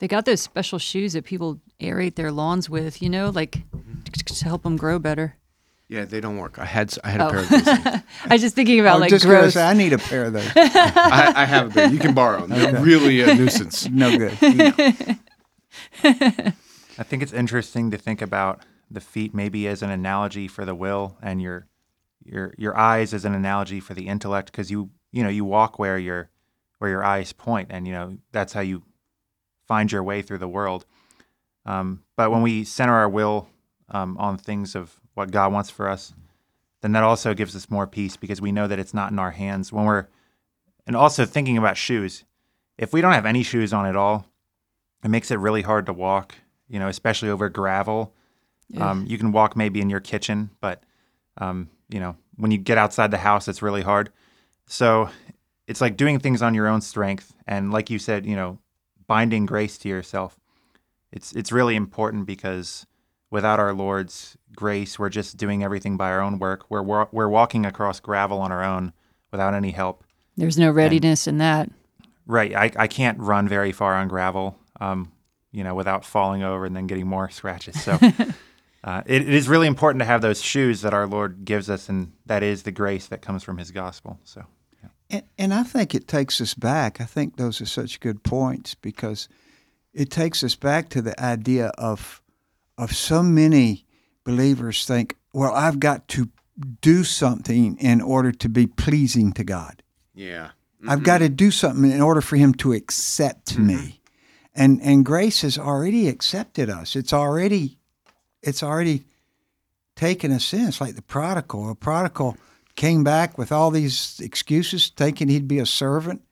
They 0.00 0.08
got 0.08 0.24
those 0.26 0.40
special 0.42 0.78
shoes 0.78 1.12
that 1.14 1.24
people 1.24 1.60
aerate 1.80 2.14
their 2.16 2.30
lawns 2.32 2.68
with, 2.68 3.00
you 3.00 3.08
know, 3.08 3.30
like 3.30 3.62
to 4.26 4.44
help 4.44 4.62
them 4.64 4.76
grow 4.76 4.98
better. 4.98 5.36
Yeah, 5.88 6.04
they 6.04 6.20
don't 6.20 6.36
work. 6.38 6.58
I 6.58 6.64
had 6.64 6.94
I 7.04 7.10
had 7.10 7.20
a 7.20 7.26
Oh. 7.26 7.30
pair 7.30 7.38
of 7.40 7.48
these. 7.48 7.62
things. 7.64 8.02
I 8.24 8.34
was 8.34 8.40
just 8.40 8.54
thinking 8.54 8.78
I 8.78 8.82
about 8.82 8.94
was 8.96 9.00
like 9.02 9.10
just 9.10 9.24
going 9.24 9.36
to 9.36 9.42
growth. 9.42 9.52
say, 9.54 9.64
I 9.66 9.74
need 9.74 9.92
a 9.92 9.98
pair 9.98 10.24
of 10.24 10.32
those. 10.32 10.50
I, 10.56 11.32
I 11.36 11.44
have 11.44 11.68
a 11.68 11.70
pair. 11.70 11.90
You 11.92 11.98
can 11.98 12.14
borrow 12.14 12.46
them. 12.46 12.50
They're 12.58 12.82
really 12.82 13.20
a 13.22 13.34
nuisance. 13.34 13.88
No 13.90 14.16
good. 14.16 14.32
I 16.02 17.02
think 17.02 17.22
it's 17.22 17.32
interesting 17.32 17.90
to 17.90 17.98
think 17.98 18.22
about 18.22 18.62
the 18.90 19.00
feet 19.00 19.34
maybe 19.34 19.66
as 19.68 19.82
an 19.82 19.90
analogy 19.90 20.48
for 20.48 20.64
the 20.64 20.74
will 20.74 21.16
and 21.22 21.40
your 21.42 21.66
your 22.24 22.54
your 22.58 22.76
eyes 22.76 23.12
as 23.14 23.24
an 23.24 23.34
analogy 23.34 23.80
for 23.80 23.94
the 23.94 24.06
intellect 24.08 24.50
because 24.52 24.70
you 24.70 24.90
you 25.12 25.22
know 25.22 25.28
you 25.28 25.44
walk 25.44 25.78
where 25.78 25.98
your 25.98 26.30
where 26.84 26.90
your 26.90 27.04
eyes 27.04 27.32
point 27.32 27.68
and 27.70 27.86
you 27.86 27.94
know 27.94 28.18
that's 28.30 28.52
how 28.52 28.60
you 28.60 28.82
find 29.66 29.90
your 29.90 30.02
way 30.02 30.20
through 30.20 30.36
the 30.36 30.46
world. 30.46 30.84
Um, 31.64 32.02
but 32.14 32.30
when 32.30 32.42
we 32.42 32.62
center 32.64 32.92
our 32.92 33.08
will 33.08 33.48
um, 33.88 34.18
on 34.18 34.36
things 34.36 34.74
of 34.74 35.00
what 35.14 35.30
God 35.30 35.50
wants 35.50 35.70
for 35.70 35.88
us, 35.88 36.12
then 36.82 36.92
that 36.92 37.02
also 37.02 37.32
gives 37.32 37.56
us 37.56 37.70
more 37.70 37.86
peace 37.86 38.18
because 38.18 38.42
we 38.42 38.52
know 38.52 38.66
that 38.66 38.78
it's 38.78 38.92
not 38.92 39.10
in 39.10 39.18
our 39.18 39.30
hands 39.30 39.72
when 39.72 39.86
we're 39.86 40.08
and 40.86 40.94
also 40.94 41.24
thinking 41.24 41.56
about 41.56 41.78
shoes. 41.78 42.24
If 42.76 42.92
we 42.92 43.00
don't 43.00 43.14
have 43.14 43.24
any 43.24 43.42
shoes 43.42 43.72
on 43.72 43.86
at 43.86 43.96
all, 43.96 44.26
it 45.02 45.08
makes 45.08 45.30
it 45.30 45.38
really 45.38 45.62
hard 45.62 45.86
to 45.86 45.94
walk, 45.94 46.34
you 46.68 46.78
know, 46.78 46.88
especially 46.88 47.30
over 47.30 47.48
gravel. 47.48 48.12
Um, 48.76 49.06
you 49.08 49.16
can 49.16 49.32
walk 49.32 49.56
maybe 49.56 49.80
in 49.80 49.88
your 49.88 50.00
kitchen, 50.00 50.50
but, 50.60 50.82
um, 51.38 51.70
you 51.88 52.00
know, 52.00 52.16
when 52.36 52.50
you 52.50 52.58
get 52.58 52.76
outside 52.76 53.10
the 53.10 53.18
house, 53.18 53.48
it's 53.48 53.62
really 53.62 53.80
hard. 53.80 54.10
So 54.66 55.08
it's 55.66 55.80
like 55.80 55.96
doing 55.96 56.18
things 56.18 56.42
on 56.42 56.54
your 56.54 56.66
own 56.66 56.80
strength. 56.80 57.34
And 57.46 57.72
like 57.72 57.90
you 57.90 57.98
said, 57.98 58.26
you 58.26 58.36
know, 58.36 58.58
binding 59.06 59.46
grace 59.46 59.78
to 59.78 59.88
yourself. 59.88 60.38
It's, 61.12 61.32
it's 61.32 61.52
really 61.52 61.76
important 61.76 62.26
because 62.26 62.86
without 63.30 63.60
our 63.60 63.72
Lord's 63.72 64.36
grace, 64.54 64.98
we're 64.98 65.08
just 65.08 65.36
doing 65.36 65.62
everything 65.62 65.96
by 65.96 66.10
our 66.10 66.20
own 66.20 66.38
work. 66.38 66.66
We're, 66.70 66.82
we're, 66.82 67.06
we're 67.12 67.28
walking 67.28 67.64
across 67.64 68.00
gravel 68.00 68.40
on 68.40 68.52
our 68.52 68.64
own 68.64 68.92
without 69.30 69.54
any 69.54 69.70
help. 69.70 70.04
There's 70.36 70.58
no 70.58 70.70
readiness 70.70 71.26
in 71.26 71.38
that. 71.38 71.70
Right. 72.26 72.54
I, 72.54 72.70
I 72.76 72.86
can't 72.86 73.18
run 73.20 73.48
very 73.48 73.72
far 73.72 73.94
on 73.94 74.08
gravel, 74.08 74.58
um, 74.80 75.12
you 75.52 75.62
know, 75.62 75.74
without 75.74 76.04
falling 76.04 76.42
over 76.42 76.64
and 76.64 76.74
then 76.74 76.86
getting 76.86 77.06
more 77.06 77.30
scratches. 77.30 77.80
So 77.80 77.92
uh, 78.84 79.02
it, 79.06 79.22
it 79.22 79.28
is 79.28 79.48
really 79.48 79.66
important 79.66 80.00
to 80.00 80.06
have 80.06 80.20
those 80.20 80.42
shoes 80.42 80.82
that 80.82 80.94
our 80.94 81.06
Lord 81.06 81.44
gives 81.44 81.70
us, 81.70 81.88
and 81.88 82.12
that 82.26 82.42
is 82.42 82.64
the 82.64 82.72
grace 82.72 83.06
that 83.08 83.22
comes 83.22 83.42
from 83.42 83.58
His 83.58 83.70
gospel. 83.70 84.18
So 84.24 84.44
And, 85.10 85.22
and 85.38 85.54
I 85.54 85.62
think 85.62 85.94
it 85.94 86.08
takes 86.08 86.40
us 86.40 86.54
back. 86.54 87.00
I 87.00 87.04
think 87.04 87.36
those 87.36 87.60
are 87.60 87.66
such 87.66 88.00
good 88.00 88.22
points 88.22 88.74
because 88.74 89.28
it 89.92 90.10
takes 90.10 90.42
us 90.42 90.54
back 90.54 90.88
to 90.90 91.02
the 91.02 91.20
idea 91.22 91.68
of 91.78 92.20
of 92.76 92.92
so 92.92 93.22
many 93.22 93.86
believers 94.24 94.84
think, 94.84 95.16
well, 95.32 95.54
I've 95.54 95.78
got 95.78 96.08
to 96.08 96.28
do 96.80 97.04
something 97.04 97.76
in 97.78 98.00
order 98.00 98.32
to 98.32 98.48
be 98.48 98.66
pleasing 98.66 99.32
to 99.34 99.44
God. 99.44 99.82
Yeah. 100.12 100.50
I've 100.86 100.98
mm-hmm. 100.98 101.04
got 101.04 101.18
to 101.18 101.28
do 101.28 101.50
something 101.50 101.90
in 101.90 102.00
order 102.00 102.20
for 102.20 102.36
him 102.36 102.52
to 102.54 102.72
accept 102.72 103.54
mm-hmm. 103.54 103.66
me. 103.66 104.00
And 104.54 104.80
and 104.82 105.04
grace 105.04 105.42
has 105.42 105.58
already 105.58 106.08
accepted 106.08 106.70
us. 106.70 106.94
It's 106.94 107.12
already 107.12 107.78
it's 108.42 108.62
already 108.62 109.04
taken 109.96 110.32
us 110.32 110.52
in. 110.52 110.68
It's 110.68 110.80
like 110.80 110.94
the 110.94 111.02
prodigal. 111.02 111.70
A 111.70 111.74
prodigal 111.74 112.36
came 112.76 113.04
back 113.04 113.38
with 113.38 113.52
all 113.52 113.70
these 113.70 114.20
excuses, 114.20 114.90
thinking 114.96 115.28
he'd 115.28 115.48
be 115.48 115.58
a 115.58 115.66
servant. 115.66 116.22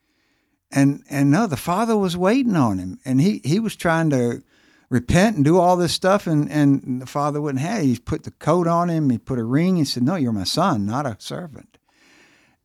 And 0.71 1.05
and 1.11 1.31
no, 1.31 1.47
the 1.47 1.57
father 1.57 1.97
was 1.97 2.17
waiting 2.17 2.57
on 2.57 2.79
him. 2.79 2.99
And 3.05 3.21
he, 3.21 3.41
he 3.45 3.61
was 3.61 3.77
trying 3.77 4.11
to 4.11 4.43
repent 4.89 5.37
and 5.37 5.45
do 5.45 5.59
all 5.59 5.77
this 5.77 5.95
stuff 5.95 6.27
and, 6.27 6.51
and 6.51 7.01
the 7.01 7.07
father 7.07 7.41
wouldn't 7.41 7.63
have 7.63 7.83
it. 7.83 7.87
He 7.87 7.99
put 7.99 8.25
the 8.25 8.31
coat 8.31 8.67
on 8.67 8.91
him, 8.91 9.11
he 9.11 9.19
put 9.19 9.39
a 9.39 9.45
ring, 9.45 9.77
he 9.77 9.85
said, 9.85 10.03
No, 10.03 10.17
you're 10.17 10.33
my 10.33 10.45
son, 10.45 10.87
not 10.87 11.07
a 11.07 11.17
servant. 11.19 11.79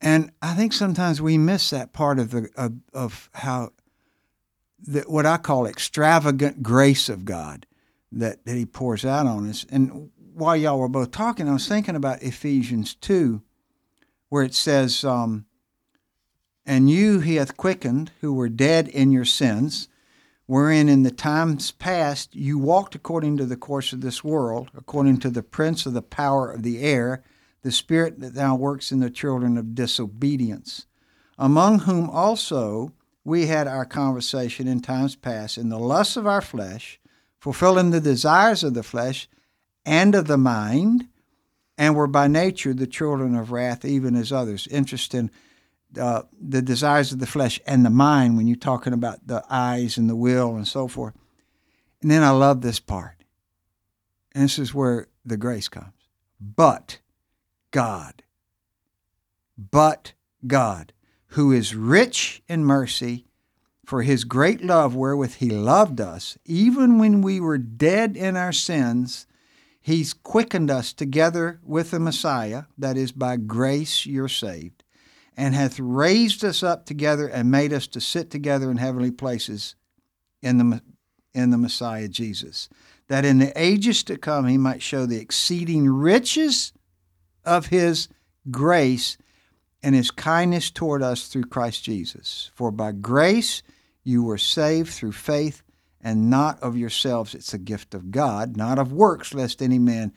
And 0.01 0.31
I 0.41 0.53
think 0.53 0.73
sometimes 0.73 1.21
we 1.21 1.37
miss 1.37 1.69
that 1.71 1.93
part 1.93 2.19
of 2.19 2.31
the 2.31 2.49
of, 2.55 2.73
of 2.93 3.29
how 3.33 3.71
the, 4.79 5.01
what 5.01 5.25
I 5.25 5.37
call 5.37 5.65
extravagant 5.65 6.61
grace 6.61 7.09
of 7.09 7.25
God 7.25 7.65
that, 8.11 8.45
that 8.45 8.55
He 8.55 8.65
pours 8.65 9.05
out 9.05 9.25
on 9.25 9.49
us. 9.49 9.65
And 9.69 10.11
while 10.33 10.55
y'all 10.55 10.79
were 10.79 10.87
both 10.87 11.11
talking, 11.11 11.49
I 11.49 11.53
was 11.53 11.67
thinking 11.67 11.95
about 11.95 12.21
Ephesians 12.21 12.93
two, 12.93 13.41
where 14.29 14.43
it 14.43 14.53
says, 14.53 15.03
um, 15.03 15.45
"And 16.65 16.89
you 16.89 17.19
He 17.19 17.35
hath 17.35 17.57
quickened, 17.57 18.11
who 18.21 18.33
were 18.33 18.49
dead 18.49 18.87
in 18.87 19.11
your 19.11 19.25
sins." 19.25 19.87
Wherein 20.45 20.87
in 20.87 21.03
the 21.03 21.11
times 21.11 21.71
past 21.71 22.33
you 22.33 22.57
walked 22.57 22.95
according 22.95 23.35
to 23.35 23.45
the 23.45 23.57
course 23.57 23.91
of 23.91 23.99
this 23.99 24.23
world, 24.23 24.71
according 24.73 25.17
to 25.17 25.29
the 25.29 25.43
prince 25.43 25.85
of 25.85 25.93
the 25.93 26.01
power 26.01 26.49
of 26.49 26.63
the 26.63 26.79
air, 26.79 27.21
the 27.63 27.71
spirit 27.71 28.21
that 28.21 28.33
now 28.33 28.55
works 28.55 28.89
in 28.93 29.01
the 29.01 29.09
children 29.09 29.57
of 29.57 29.75
disobedience, 29.75 30.85
among 31.37 31.79
whom 31.79 32.09
also 32.09 32.93
we 33.25 33.47
had 33.47 33.67
our 33.67 33.83
conversation 33.83 34.69
in 34.69 34.79
times 34.79 35.17
past 35.17 35.57
in 35.57 35.67
the 35.67 35.77
lusts 35.77 36.15
of 36.15 36.25
our 36.25 36.41
flesh, 36.41 36.97
fulfilling 37.41 37.89
the 37.89 37.99
desires 37.99 38.63
of 38.63 38.73
the 38.73 38.83
flesh 38.83 39.27
and 39.85 40.15
of 40.15 40.27
the 40.27 40.37
mind, 40.37 41.09
and 41.77 41.95
were 41.95 42.07
by 42.07 42.27
nature 42.27 42.73
the 42.73 42.87
children 42.87 43.35
of 43.35 43.51
wrath, 43.51 43.85
even 43.85 44.15
as 44.15 44.31
others. 44.31 44.67
Interesting, 44.67 45.29
uh, 45.99 46.23
the 46.39 46.61
desires 46.61 47.11
of 47.11 47.19
the 47.19 47.27
flesh 47.27 47.59
and 47.67 47.85
the 47.85 47.89
mind 47.89 48.35
when 48.35 48.47
you're 48.47 48.55
talking 48.55 48.93
about 48.93 49.27
the 49.27 49.43
eyes 49.49 49.97
and 49.97 50.09
the 50.09 50.15
will 50.15 50.55
and 50.55 50.67
so 50.67 50.87
forth. 50.87 51.13
And 52.01 52.11
then 52.11 52.23
I 52.23 52.31
love 52.31 52.61
this 52.61 52.79
part. 52.79 53.23
And 54.33 54.43
this 54.43 54.59
is 54.59 54.73
where 54.73 55.07
the 55.25 55.37
grace 55.37 55.67
comes. 55.67 55.93
But 56.39 56.99
God, 57.71 58.23
but 59.57 60.13
God, 60.45 60.93
who 61.29 61.51
is 61.51 61.75
rich 61.75 62.43
in 62.47 62.63
mercy, 62.63 63.25
for 63.85 64.01
his 64.01 64.25
great 64.25 64.63
love 64.63 64.95
wherewith 64.95 65.35
he 65.35 65.49
loved 65.49 66.01
us, 66.01 66.37
even 66.45 66.99
when 66.99 67.21
we 67.21 67.39
were 67.39 67.57
dead 67.57 68.17
in 68.17 68.35
our 68.35 68.51
sins, 68.51 69.25
he's 69.87 70.13
quickened 70.13 70.69
us 70.69 70.91
together 70.91 71.61
with 71.63 71.91
the 71.91 71.99
Messiah, 71.99 72.63
that 72.77 72.97
is, 72.97 73.13
by 73.13 73.37
grace 73.37 74.05
you're 74.05 74.27
saved, 74.27 74.83
and 75.37 75.55
hath 75.55 75.79
raised 75.79 76.43
us 76.43 76.61
up 76.61 76.85
together 76.85 77.25
and 77.25 77.49
made 77.49 77.71
us 77.71 77.87
to 77.87 78.01
sit 78.01 78.29
together 78.29 78.69
in 78.69 78.75
heavenly 78.75 79.11
places 79.11 79.75
in 80.41 80.57
the, 80.57 80.81
in 81.33 81.51
the 81.51 81.57
Messiah 81.57 82.09
Jesus, 82.09 82.67
that 83.07 83.23
in 83.23 83.39
the 83.39 83.53
ages 83.55 84.03
to 84.03 84.17
come 84.17 84.45
he 84.45 84.57
might 84.57 84.81
show 84.81 85.05
the 85.05 85.21
exceeding 85.21 85.87
riches 85.87 86.73
of 87.45 87.67
his 87.67 88.09
grace 88.51 89.17
and 89.81 89.95
his 89.95 90.11
kindness 90.11 90.69
toward 90.69 91.01
us 91.01 91.29
through 91.29 91.45
Christ 91.45 91.85
Jesus. 91.85 92.51
For 92.55 92.71
by 92.71 92.91
grace 92.91 93.63
you 94.03 94.21
were 94.21 94.37
saved 94.37 94.89
through 94.89 95.13
faith, 95.13 95.63
and 96.01 96.29
not 96.29 96.61
of 96.61 96.77
yourselves. 96.77 97.33
It's 97.33 97.53
a 97.53 97.57
gift 97.57 97.93
of 97.93 98.11
God, 98.11 98.57
not 98.57 98.79
of 98.79 98.91
works, 98.91 99.33
lest 99.33 99.61
any 99.61 99.79
man 99.79 100.13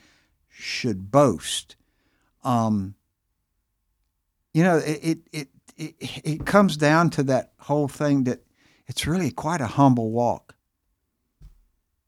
should 0.48 1.10
boast. 1.10 1.76
Um, 2.44 2.94
you 4.52 4.62
know, 4.64 4.78
it, 4.78 5.20
it, 5.32 5.48
it, 5.76 5.94
it, 6.24 6.46
comes 6.46 6.76
down 6.76 7.10
to 7.10 7.22
that 7.24 7.52
whole 7.60 7.88
thing 7.88 8.24
that 8.24 8.40
it's 8.86 9.06
really 9.06 9.30
quite 9.30 9.60
a 9.60 9.66
humble 9.66 10.10
walk. 10.10 10.54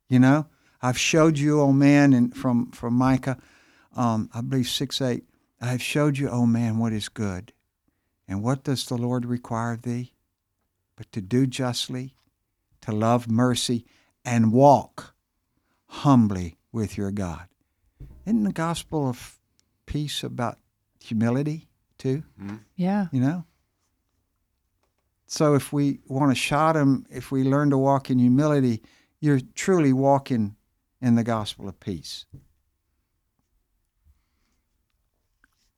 You 0.09 0.19
know, 0.19 0.47
I've 0.81 0.97
showed 0.97 1.37
you, 1.37 1.61
oh 1.61 1.71
man, 1.71 2.13
and 2.13 2.35
from, 2.35 2.71
from 2.71 2.93
Micah, 2.95 3.37
um, 3.95 4.29
I 4.33 4.41
believe 4.41 4.67
6 4.67 5.01
8, 5.01 5.23
I 5.61 5.67
have 5.67 5.81
showed 5.81 6.17
you, 6.17 6.29
oh 6.29 6.45
man, 6.45 6.77
what 6.77 6.93
is 6.93 7.09
good. 7.09 7.53
And 8.27 8.43
what 8.43 8.63
does 8.63 8.85
the 8.85 8.97
Lord 8.97 9.25
require 9.25 9.73
of 9.73 9.83
thee? 9.83 10.13
But 10.95 11.11
to 11.13 11.21
do 11.21 11.47
justly, 11.47 12.15
to 12.83 12.91
love 12.91 13.29
mercy, 13.29 13.85
and 14.23 14.53
walk 14.53 15.13
humbly 15.87 16.57
with 16.71 16.97
your 16.97 17.11
God. 17.11 17.47
Isn't 18.25 18.43
the 18.43 18.53
gospel 18.53 19.09
of 19.09 19.39
peace 19.85 20.23
about 20.23 20.59
humility 20.99 21.67
too? 21.97 22.23
Mm-hmm. 22.41 22.55
Yeah. 22.75 23.07
You 23.11 23.19
know? 23.19 23.45
So 25.27 25.55
if 25.55 25.73
we 25.73 25.99
want 26.07 26.31
to 26.31 26.35
shot 26.35 26.75
him, 26.75 27.05
if 27.09 27.31
we 27.31 27.43
learn 27.43 27.69
to 27.71 27.77
walk 27.77 28.09
in 28.09 28.19
humility, 28.19 28.81
you're 29.19 29.41
truly 29.55 29.91
walking 29.93 30.55
in 31.01 31.15
the 31.15 31.23
gospel 31.23 31.67
of 31.67 31.79
peace. 31.79 32.25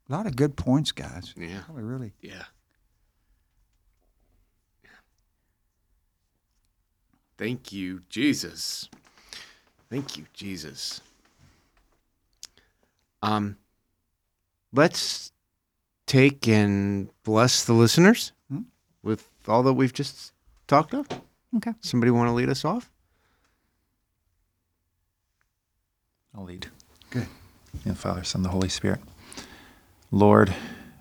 A 0.07 0.11
lot 0.11 0.27
of 0.27 0.35
good 0.35 0.55
points, 0.55 0.91
guys. 0.91 1.33
Yeah. 1.35 1.61
Really, 1.69 1.83
really. 1.83 2.13
Yeah. 2.21 2.43
Thank 7.37 7.71
you, 7.73 8.01
Jesus. 8.09 8.89
Thank 9.89 10.17
you, 10.17 10.25
Jesus. 10.33 11.01
Um, 13.21 13.57
let's 14.71 15.31
take 16.05 16.47
and 16.47 17.09
bless 17.23 17.65
the 17.65 17.73
listeners 17.73 18.31
Hmm? 18.49 18.61
with 19.03 19.27
all 19.47 19.63
that 19.63 19.73
we've 19.73 19.93
just 19.93 20.31
talked 20.67 20.93
of. 20.93 21.07
Okay. 21.57 21.73
Somebody 21.81 22.11
want 22.11 22.27
to 22.29 22.33
lead 22.33 22.49
us 22.49 22.63
off? 22.65 22.91
I'll 26.37 26.43
lead. 26.43 26.67
Good. 27.09 27.27
In 27.85 27.91
the 27.91 27.95
Father, 27.95 28.23
Son, 28.23 28.43
the 28.43 28.49
Holy 28.49 28.69
Spirit. 28.69 28.99
Lord, 30.11 30.53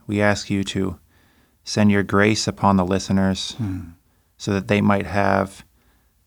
we 0.07 0.20
ask 0.20 0.49
you 0.51 0.64
to 0.64 0.99
send 1.64 1.90
your 1.90 2.03
grace 2.03 2.47
upon 2.47 2.77
the 2.77 2.85
listeners 2.85 3.57
so 4.37 4.53
that 4.53 4.68
they 4.68 4.81
might 4.81 5.07
have 5.07 5.64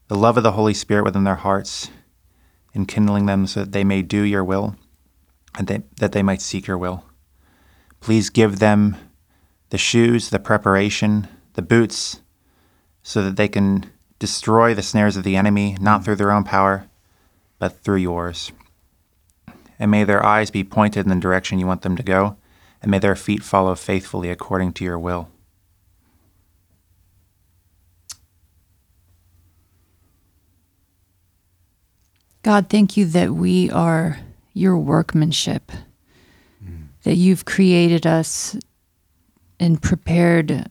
the 0.08 0.15
love 0.15 0.38
of 0.38 0.43
the 0.43 0.54
Holy 0.54 0.74
Spirit 0.74 1.04
within 1.04 1.24
their 1.24 1.36
hearts, 1.36 1.89
enkindling 2.76 3.26
them 3.26 3.48
so 3.48 3.62
that 3.62 3.72
they 3.72 3.84
may 3.84 4.02
do 4.02 4.22
your 4.22 4.43
will 4.43 4.76
and 5.58 5.67
they, 5.67 5.84
that 5.98 6.12
they 6.12 6.24
might 6.24 6.41
seek 6.41 6.67
your 6.67 6.78
will. 6.78 7.04
Please 8.00 8.30
give 8.30 8.60
them 8.60 8.96
the 9.70 9.78
shoes, 9.78 10.30
the 10.30 10.39
preparation, 10.39 11.28
the 11.54 11.62
boots, 11.62 12.22
so 13.04 13.24
that 13.24 13.36
they 13.36 13.48
can 13.48 13.91
destroy 14.20 14.74
the 14.74 14.84
snares 14.84 15.17
of 15.17 15.24
the 15.24 15.36
enemy, 15.36 15.76
not 15.80 16.04
through 16.04 16.15
their 16.15 16.32
own 16.32 16.43
power, 16.43 16.88
but 17.60 17.82
through 17.82 17.98
yours 17.98 18.52
and 19.80 19.91
may 19.91 20.04
their 20.04 20.26
eyes 20.26 20.50
be 20.52 20.63
pointed 20.63 21.06
in 21.06 21.10
the 21.10 21.22
direction 21.22 21.60
you 21.60 21.67
want 21.67 21.82
them 21.82 21.96
to 21.96 22.04
go, 22.04 22.38
and 22.82 22.91
may 22.91 23.00
their 23.00 23.15
feet 23.15 23.43
follow 23.43 23.76
faithfully 23.76 24.30
according 24.30 24.74
to 24.74 24.84
your 24.84 25.00
will. 25.00 25.30
God, 32.47 32.69
thank 32.69 32.95
you 32.95 33.05
that 33.07 33.33
we 33.33 33.69
are 33.71 34.19
your 34.53 34.77
workmanship, 34.77 35.69
mm. 36.63 36.88
that 37.03 37.15
you've 37.15 37.43
created 37.43 38.07
us 38.07 38.55
and 39.60 39.81
prepared 39.81 40.65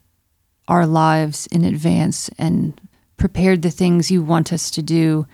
our 0.68 0.86
lives 0.86 1.46
in 1.48 1.66
advance 1.66 2.30
and 2.38 2.80
prepared 3.18 3.60
the 3.60 3.70
things 3.70 4.10
you 4.10 4.22
want 4.22 4.54
us 4.54 4.70
to 4.70 4.80
do 4.80 5.26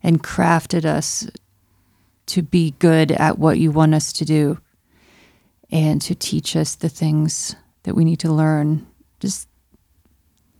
and 0.00 0.22
crafted 0.22 0.84
us 0.84 1.28
to 2.26 2.42
be 2.42 2.76
good 2.78 3.10
at 3.10 3.40
what 3.40 3.58
you 3.58 3.72
want 3.72 3.92
us 3.92 4.12
to 4.12 4.24
do 4.24 4.60
and 5.68 6.00
to 6.02 6.14
teach 6.14 6.54
us 6.54 6.76
the 6.76 6.88
things 6.88 7.56
that 7.82 7.96
we 7.96 8.04
need 8.04 8.20
to 8.20 8.32
learn. 8.32 8.86
Just 9.18 9.48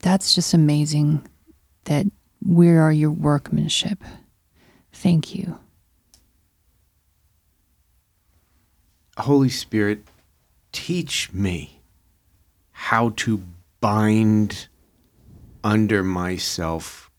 that's 0.01 0.35
just 0.35 0.53
amazing 0.53 1.25
that 1.85 2.07
we 2.45 2.71
are 2.71 2.91
your 2.91 3.13
workmanship. 3.13 4.03
Thank 5.01 5.33
you. 5.33 5.61
Holy 9.17 9.49
Spirit, 9.49 10.03
teach 10.73 11.33
me 11.33 11.83
how 12.73 13.11
to 13.11 13.45
bind 13.81 14.67
under 15.63 16.03
myself 16.03 17.13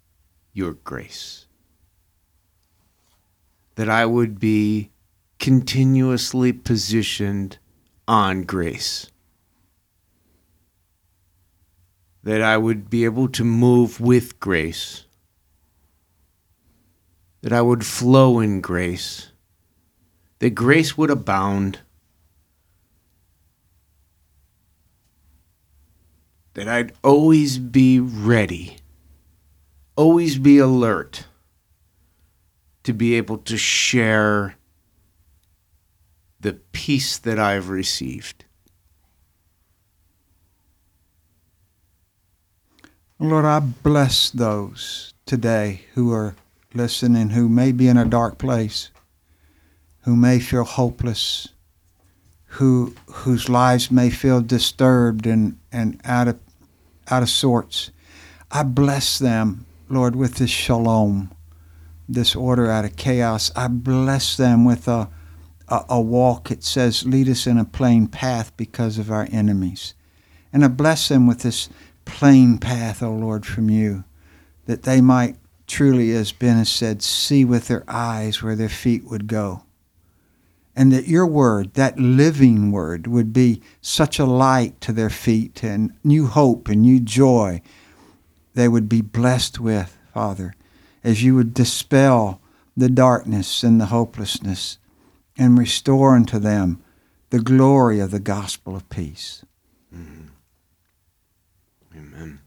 your 0.52 0.74
grace. 0.74 1.46
That 3.76 3.90
I 3.90 4.06
would 4.06 4.42
be 4.42 4.92
continuously 5.40 6.52
positioned 6.52 7.60
on 8.10 8.44
grace. 8.44 9.10
That 12.24 12.42
I 12.42 12.58
would 12.58 12.90
be 12.90 13.06
able 13.06 13.30
to 13.30 13.46
move 13.46 14.02
with 14.02 14.38
grace. 14.42 15.06
That 17.42 17.54
I 17.54 17.62
would 17.62 17.86
flow 17.86 18.40
in 18.40 18.62
grace. 18.62 19.32
That 20.40 20.52
grace 20.52 20.98
would 20.98 21.10
abound. 21.10 21.80
that 26.60 26.68
I'd 26.68 26.92
always 27.06 27.58
be 27.58 28.02
ready, 28.02 28.80
always 29.96 30.38
be 30.38 30.58
alert 30.58 31.24
to 32.84 32.92
be 32.92 33.16
able 33.16 33.38
to 33.38 33.58
share 33.58 34.56
the 36.38 36.54
peace 36.74 37.18
that 37.18 37.40
I've 37.40 37.70
received. 37.70 38.44
Lord, 43.20 43.46
I 43.46 43.60
bless 43.60 44.30
those 44.30 45.14
today 45.26 45.86
who 45.94 46.12
are 46.12 46.36
listening 46.74 47.32
who 47.32 47.50
may 47.50 47.72
be 47.72 47.88
in 47.88 47.98
a 47.98 48.06
dark 48.06 48.38
place, 48.38 48.92
who 50.02 50.16
may 50.16 50.40
feel 50.40 50.64
hopeless, 50.64 51.50
who 52.54 52.94
whose 53.08 53.50
lives 53.50 53.92
may 53.92 54.10
feel 54.10 54.42
disturbed 54.42 55.26
and, 55.26 55.58
and 55.72 56.00
out 56.06 56.28
of 56.28 56.40
out 57.10 57.24
of 57.24 57.30
sorts. 57.30 57.92
I 58.52 58.64
bless 58.64 59.20
them, 59.20 59.66
Lord, 59.90 60.16
with 60.16 60.36
this 60.36 60.50
shalom, 60.50 61.32
this 62.08 62.36
order 62.36 62.70
out 62.70 62.86
of 62.86 62.96
chaos. 62.96 63.52
I 63.56 63.68
bless 63.68 64.38
them 64.38 64.66
with 64.66 64.88
a 64.88 65.10
a, 65.68 65.86
a 65.90 66.02
walk. 66.02 66.52
It 66.52 66.64
says, 66.64 67.06
"Lead 67.06 67.30
us 67.30 67.48
in 67.48 67.58
a 67.58 67.66
plain 67.66 68.08
path 68.08 68.56
because 68.58 68.98
of 68.98 69.12
our 69.12 69.28
enemies," 69.32 69.94
and 70.54 70.64
I 70.64 70.68
bless 70.68 71.08
them 71.08 71.26
with 71.26 71.40
this 71.40 71.70
plain 72.06 72.58
path, 72.58 73.04
O 73.04 73.12
Lord, 73.12 73.46
from 73.46 73.70
you, 73.70 74.04
that 74.66 74.84
they 74.84 75.02
might 75.02 75.36
truly, 75.70 76.12
as 76.12 76.32
Ben 76.32 76.58
has 76.58 76.70
said, 76.70 77.02
see 77.02 77.46
with 77.46 77.68
their 77.68 77.84
eyes 77.88 78.42
where 78.42 78.56
their 78.56 78.70
feet 78.70 79.06
would 79.06 79.28
go 79.28 79.64
and 80.80 80.94
that 80.94 81.10
your 81.10 81.28
word, 81.28 81.74
that 81.74 82.00
living 82.00 82.72
word, 82.72 83.06
would 83.06 83.34
be 83.34 83.62
such 83.82 84.18
a 84.18 84.26
light 84.26 84.80
to 84.80 84.94
their 84.94 85.10
feet 85.10 85.62
and 85.62 85.94
new 86.06 86.26
hope 86.26 86.70
and 86.70 86.82
new 86.82 87.02
joy 87.02 87.62
they 88.54 88.70
would 88.70 88.88
be 88.88 89.02
blessed 89.02 89.60
with, 89.60 89.98
Father, 90.14 90.54
as 91.04 91.22
you 91.22 91.36
would 91.36 91.54
dispel 91.54 92.40
the 92.78 92.90
darkness 92.90 93.62
and 93.62 93.80
the 93.80 93.88
hopelessness 93.88 94.78
and 95.38 95.58
restore 95.58 96.16
unto 96.16 96.40
them 96.40 96.82
the 97.30 97.40
glory 97.40 98.00
of 98.00 98.12
the 98.12 98.20
gospel 98.20 98.74
of 98.74 98.90
peace. 98.90 99.44
Mm-hmm. 99.94 100.28
Amen. 101.98 102.40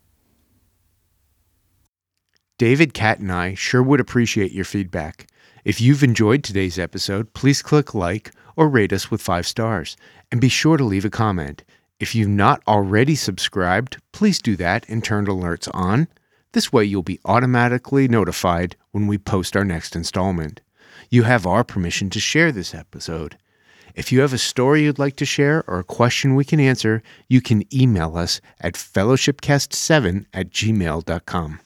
David, 2.63 2.95
Kat, 2.95 3.19
and 3.19 3.33
I 3.33 3.55
sure 3.55 3.83
would 3.83 3.99
appreciate 3.99 4.53
your 4.53 4.65
feedback. 4.65 5.27
If 5.65 5.81
you've 5.81 6.05
enjoyed 6.05 6.45
today's 6.45 6.79
episode, 6.79 7.35
please 7.35 7.61
click 7.61 7.93
like 7.93 8.31
or 8.55 8.69
rate 8.69 8.93
us 8.93 9.11
with 9.11 9.21
five 9.21 9.49
stars. 9.49 9.97
And 10.31 10.41
be 10.41 10.49
sure 10.49 10.77
to 10.77 10.85
leave 10.85 11.05
a 11.05 11.11
comment. 11.11 11.65
If 11.99 12.15
you've 12.15 12.29
not 12.29 12.63
already 12.69 13.17
subscribed, 13.17 13.97
please 14.13 14.41
do 14.41 14.55
that 14.59 14.89
and 14.89 15.03
turn 15.03 15.27
alerts 15.27 15.69
on. 15.75 16.07
This 16.53 16.73
way, 16.73 16.85
you'll 16.85 17.03
be 17.03 17.19
automatically 17.25 18.07
notified 18.07 18.77
when 18.93 19.09
we 19.09 19.19
post 19.19 19.57
our 19.57 19.65
next 19.65 19.97
installment. 19.97 20.61
You 21.11 21.25
have 21.25 21.45
our 21.45 21.65
permission 21.65 22.11
to 22.11 22.21
share 22.21 22.53
this 22.53 22.77
episode. 22.77 23.37
If 23.97 24.13
you 24.13 24.21
have 24.21 24.33
a 24.33 24.39
story 24.39 24.85
you'd 24.85 25.01
like 25.01 25.17
to 25.17 25.25
share 25.25 25.65
or 25.67 25.81
a 25.81 25.95
question 25.99 26.37
we 26.37 26.45
can 26.45 26.61
answer, 26.61 27.03
you 27.27 27.41
can 27.41 27.65
email 27.75 28.17
us 28.17 28.41
at 28.61 28.75
fellowshipcast7 28.75 30.27
at 30.33 30.51
gmail.com. 30.51 31.59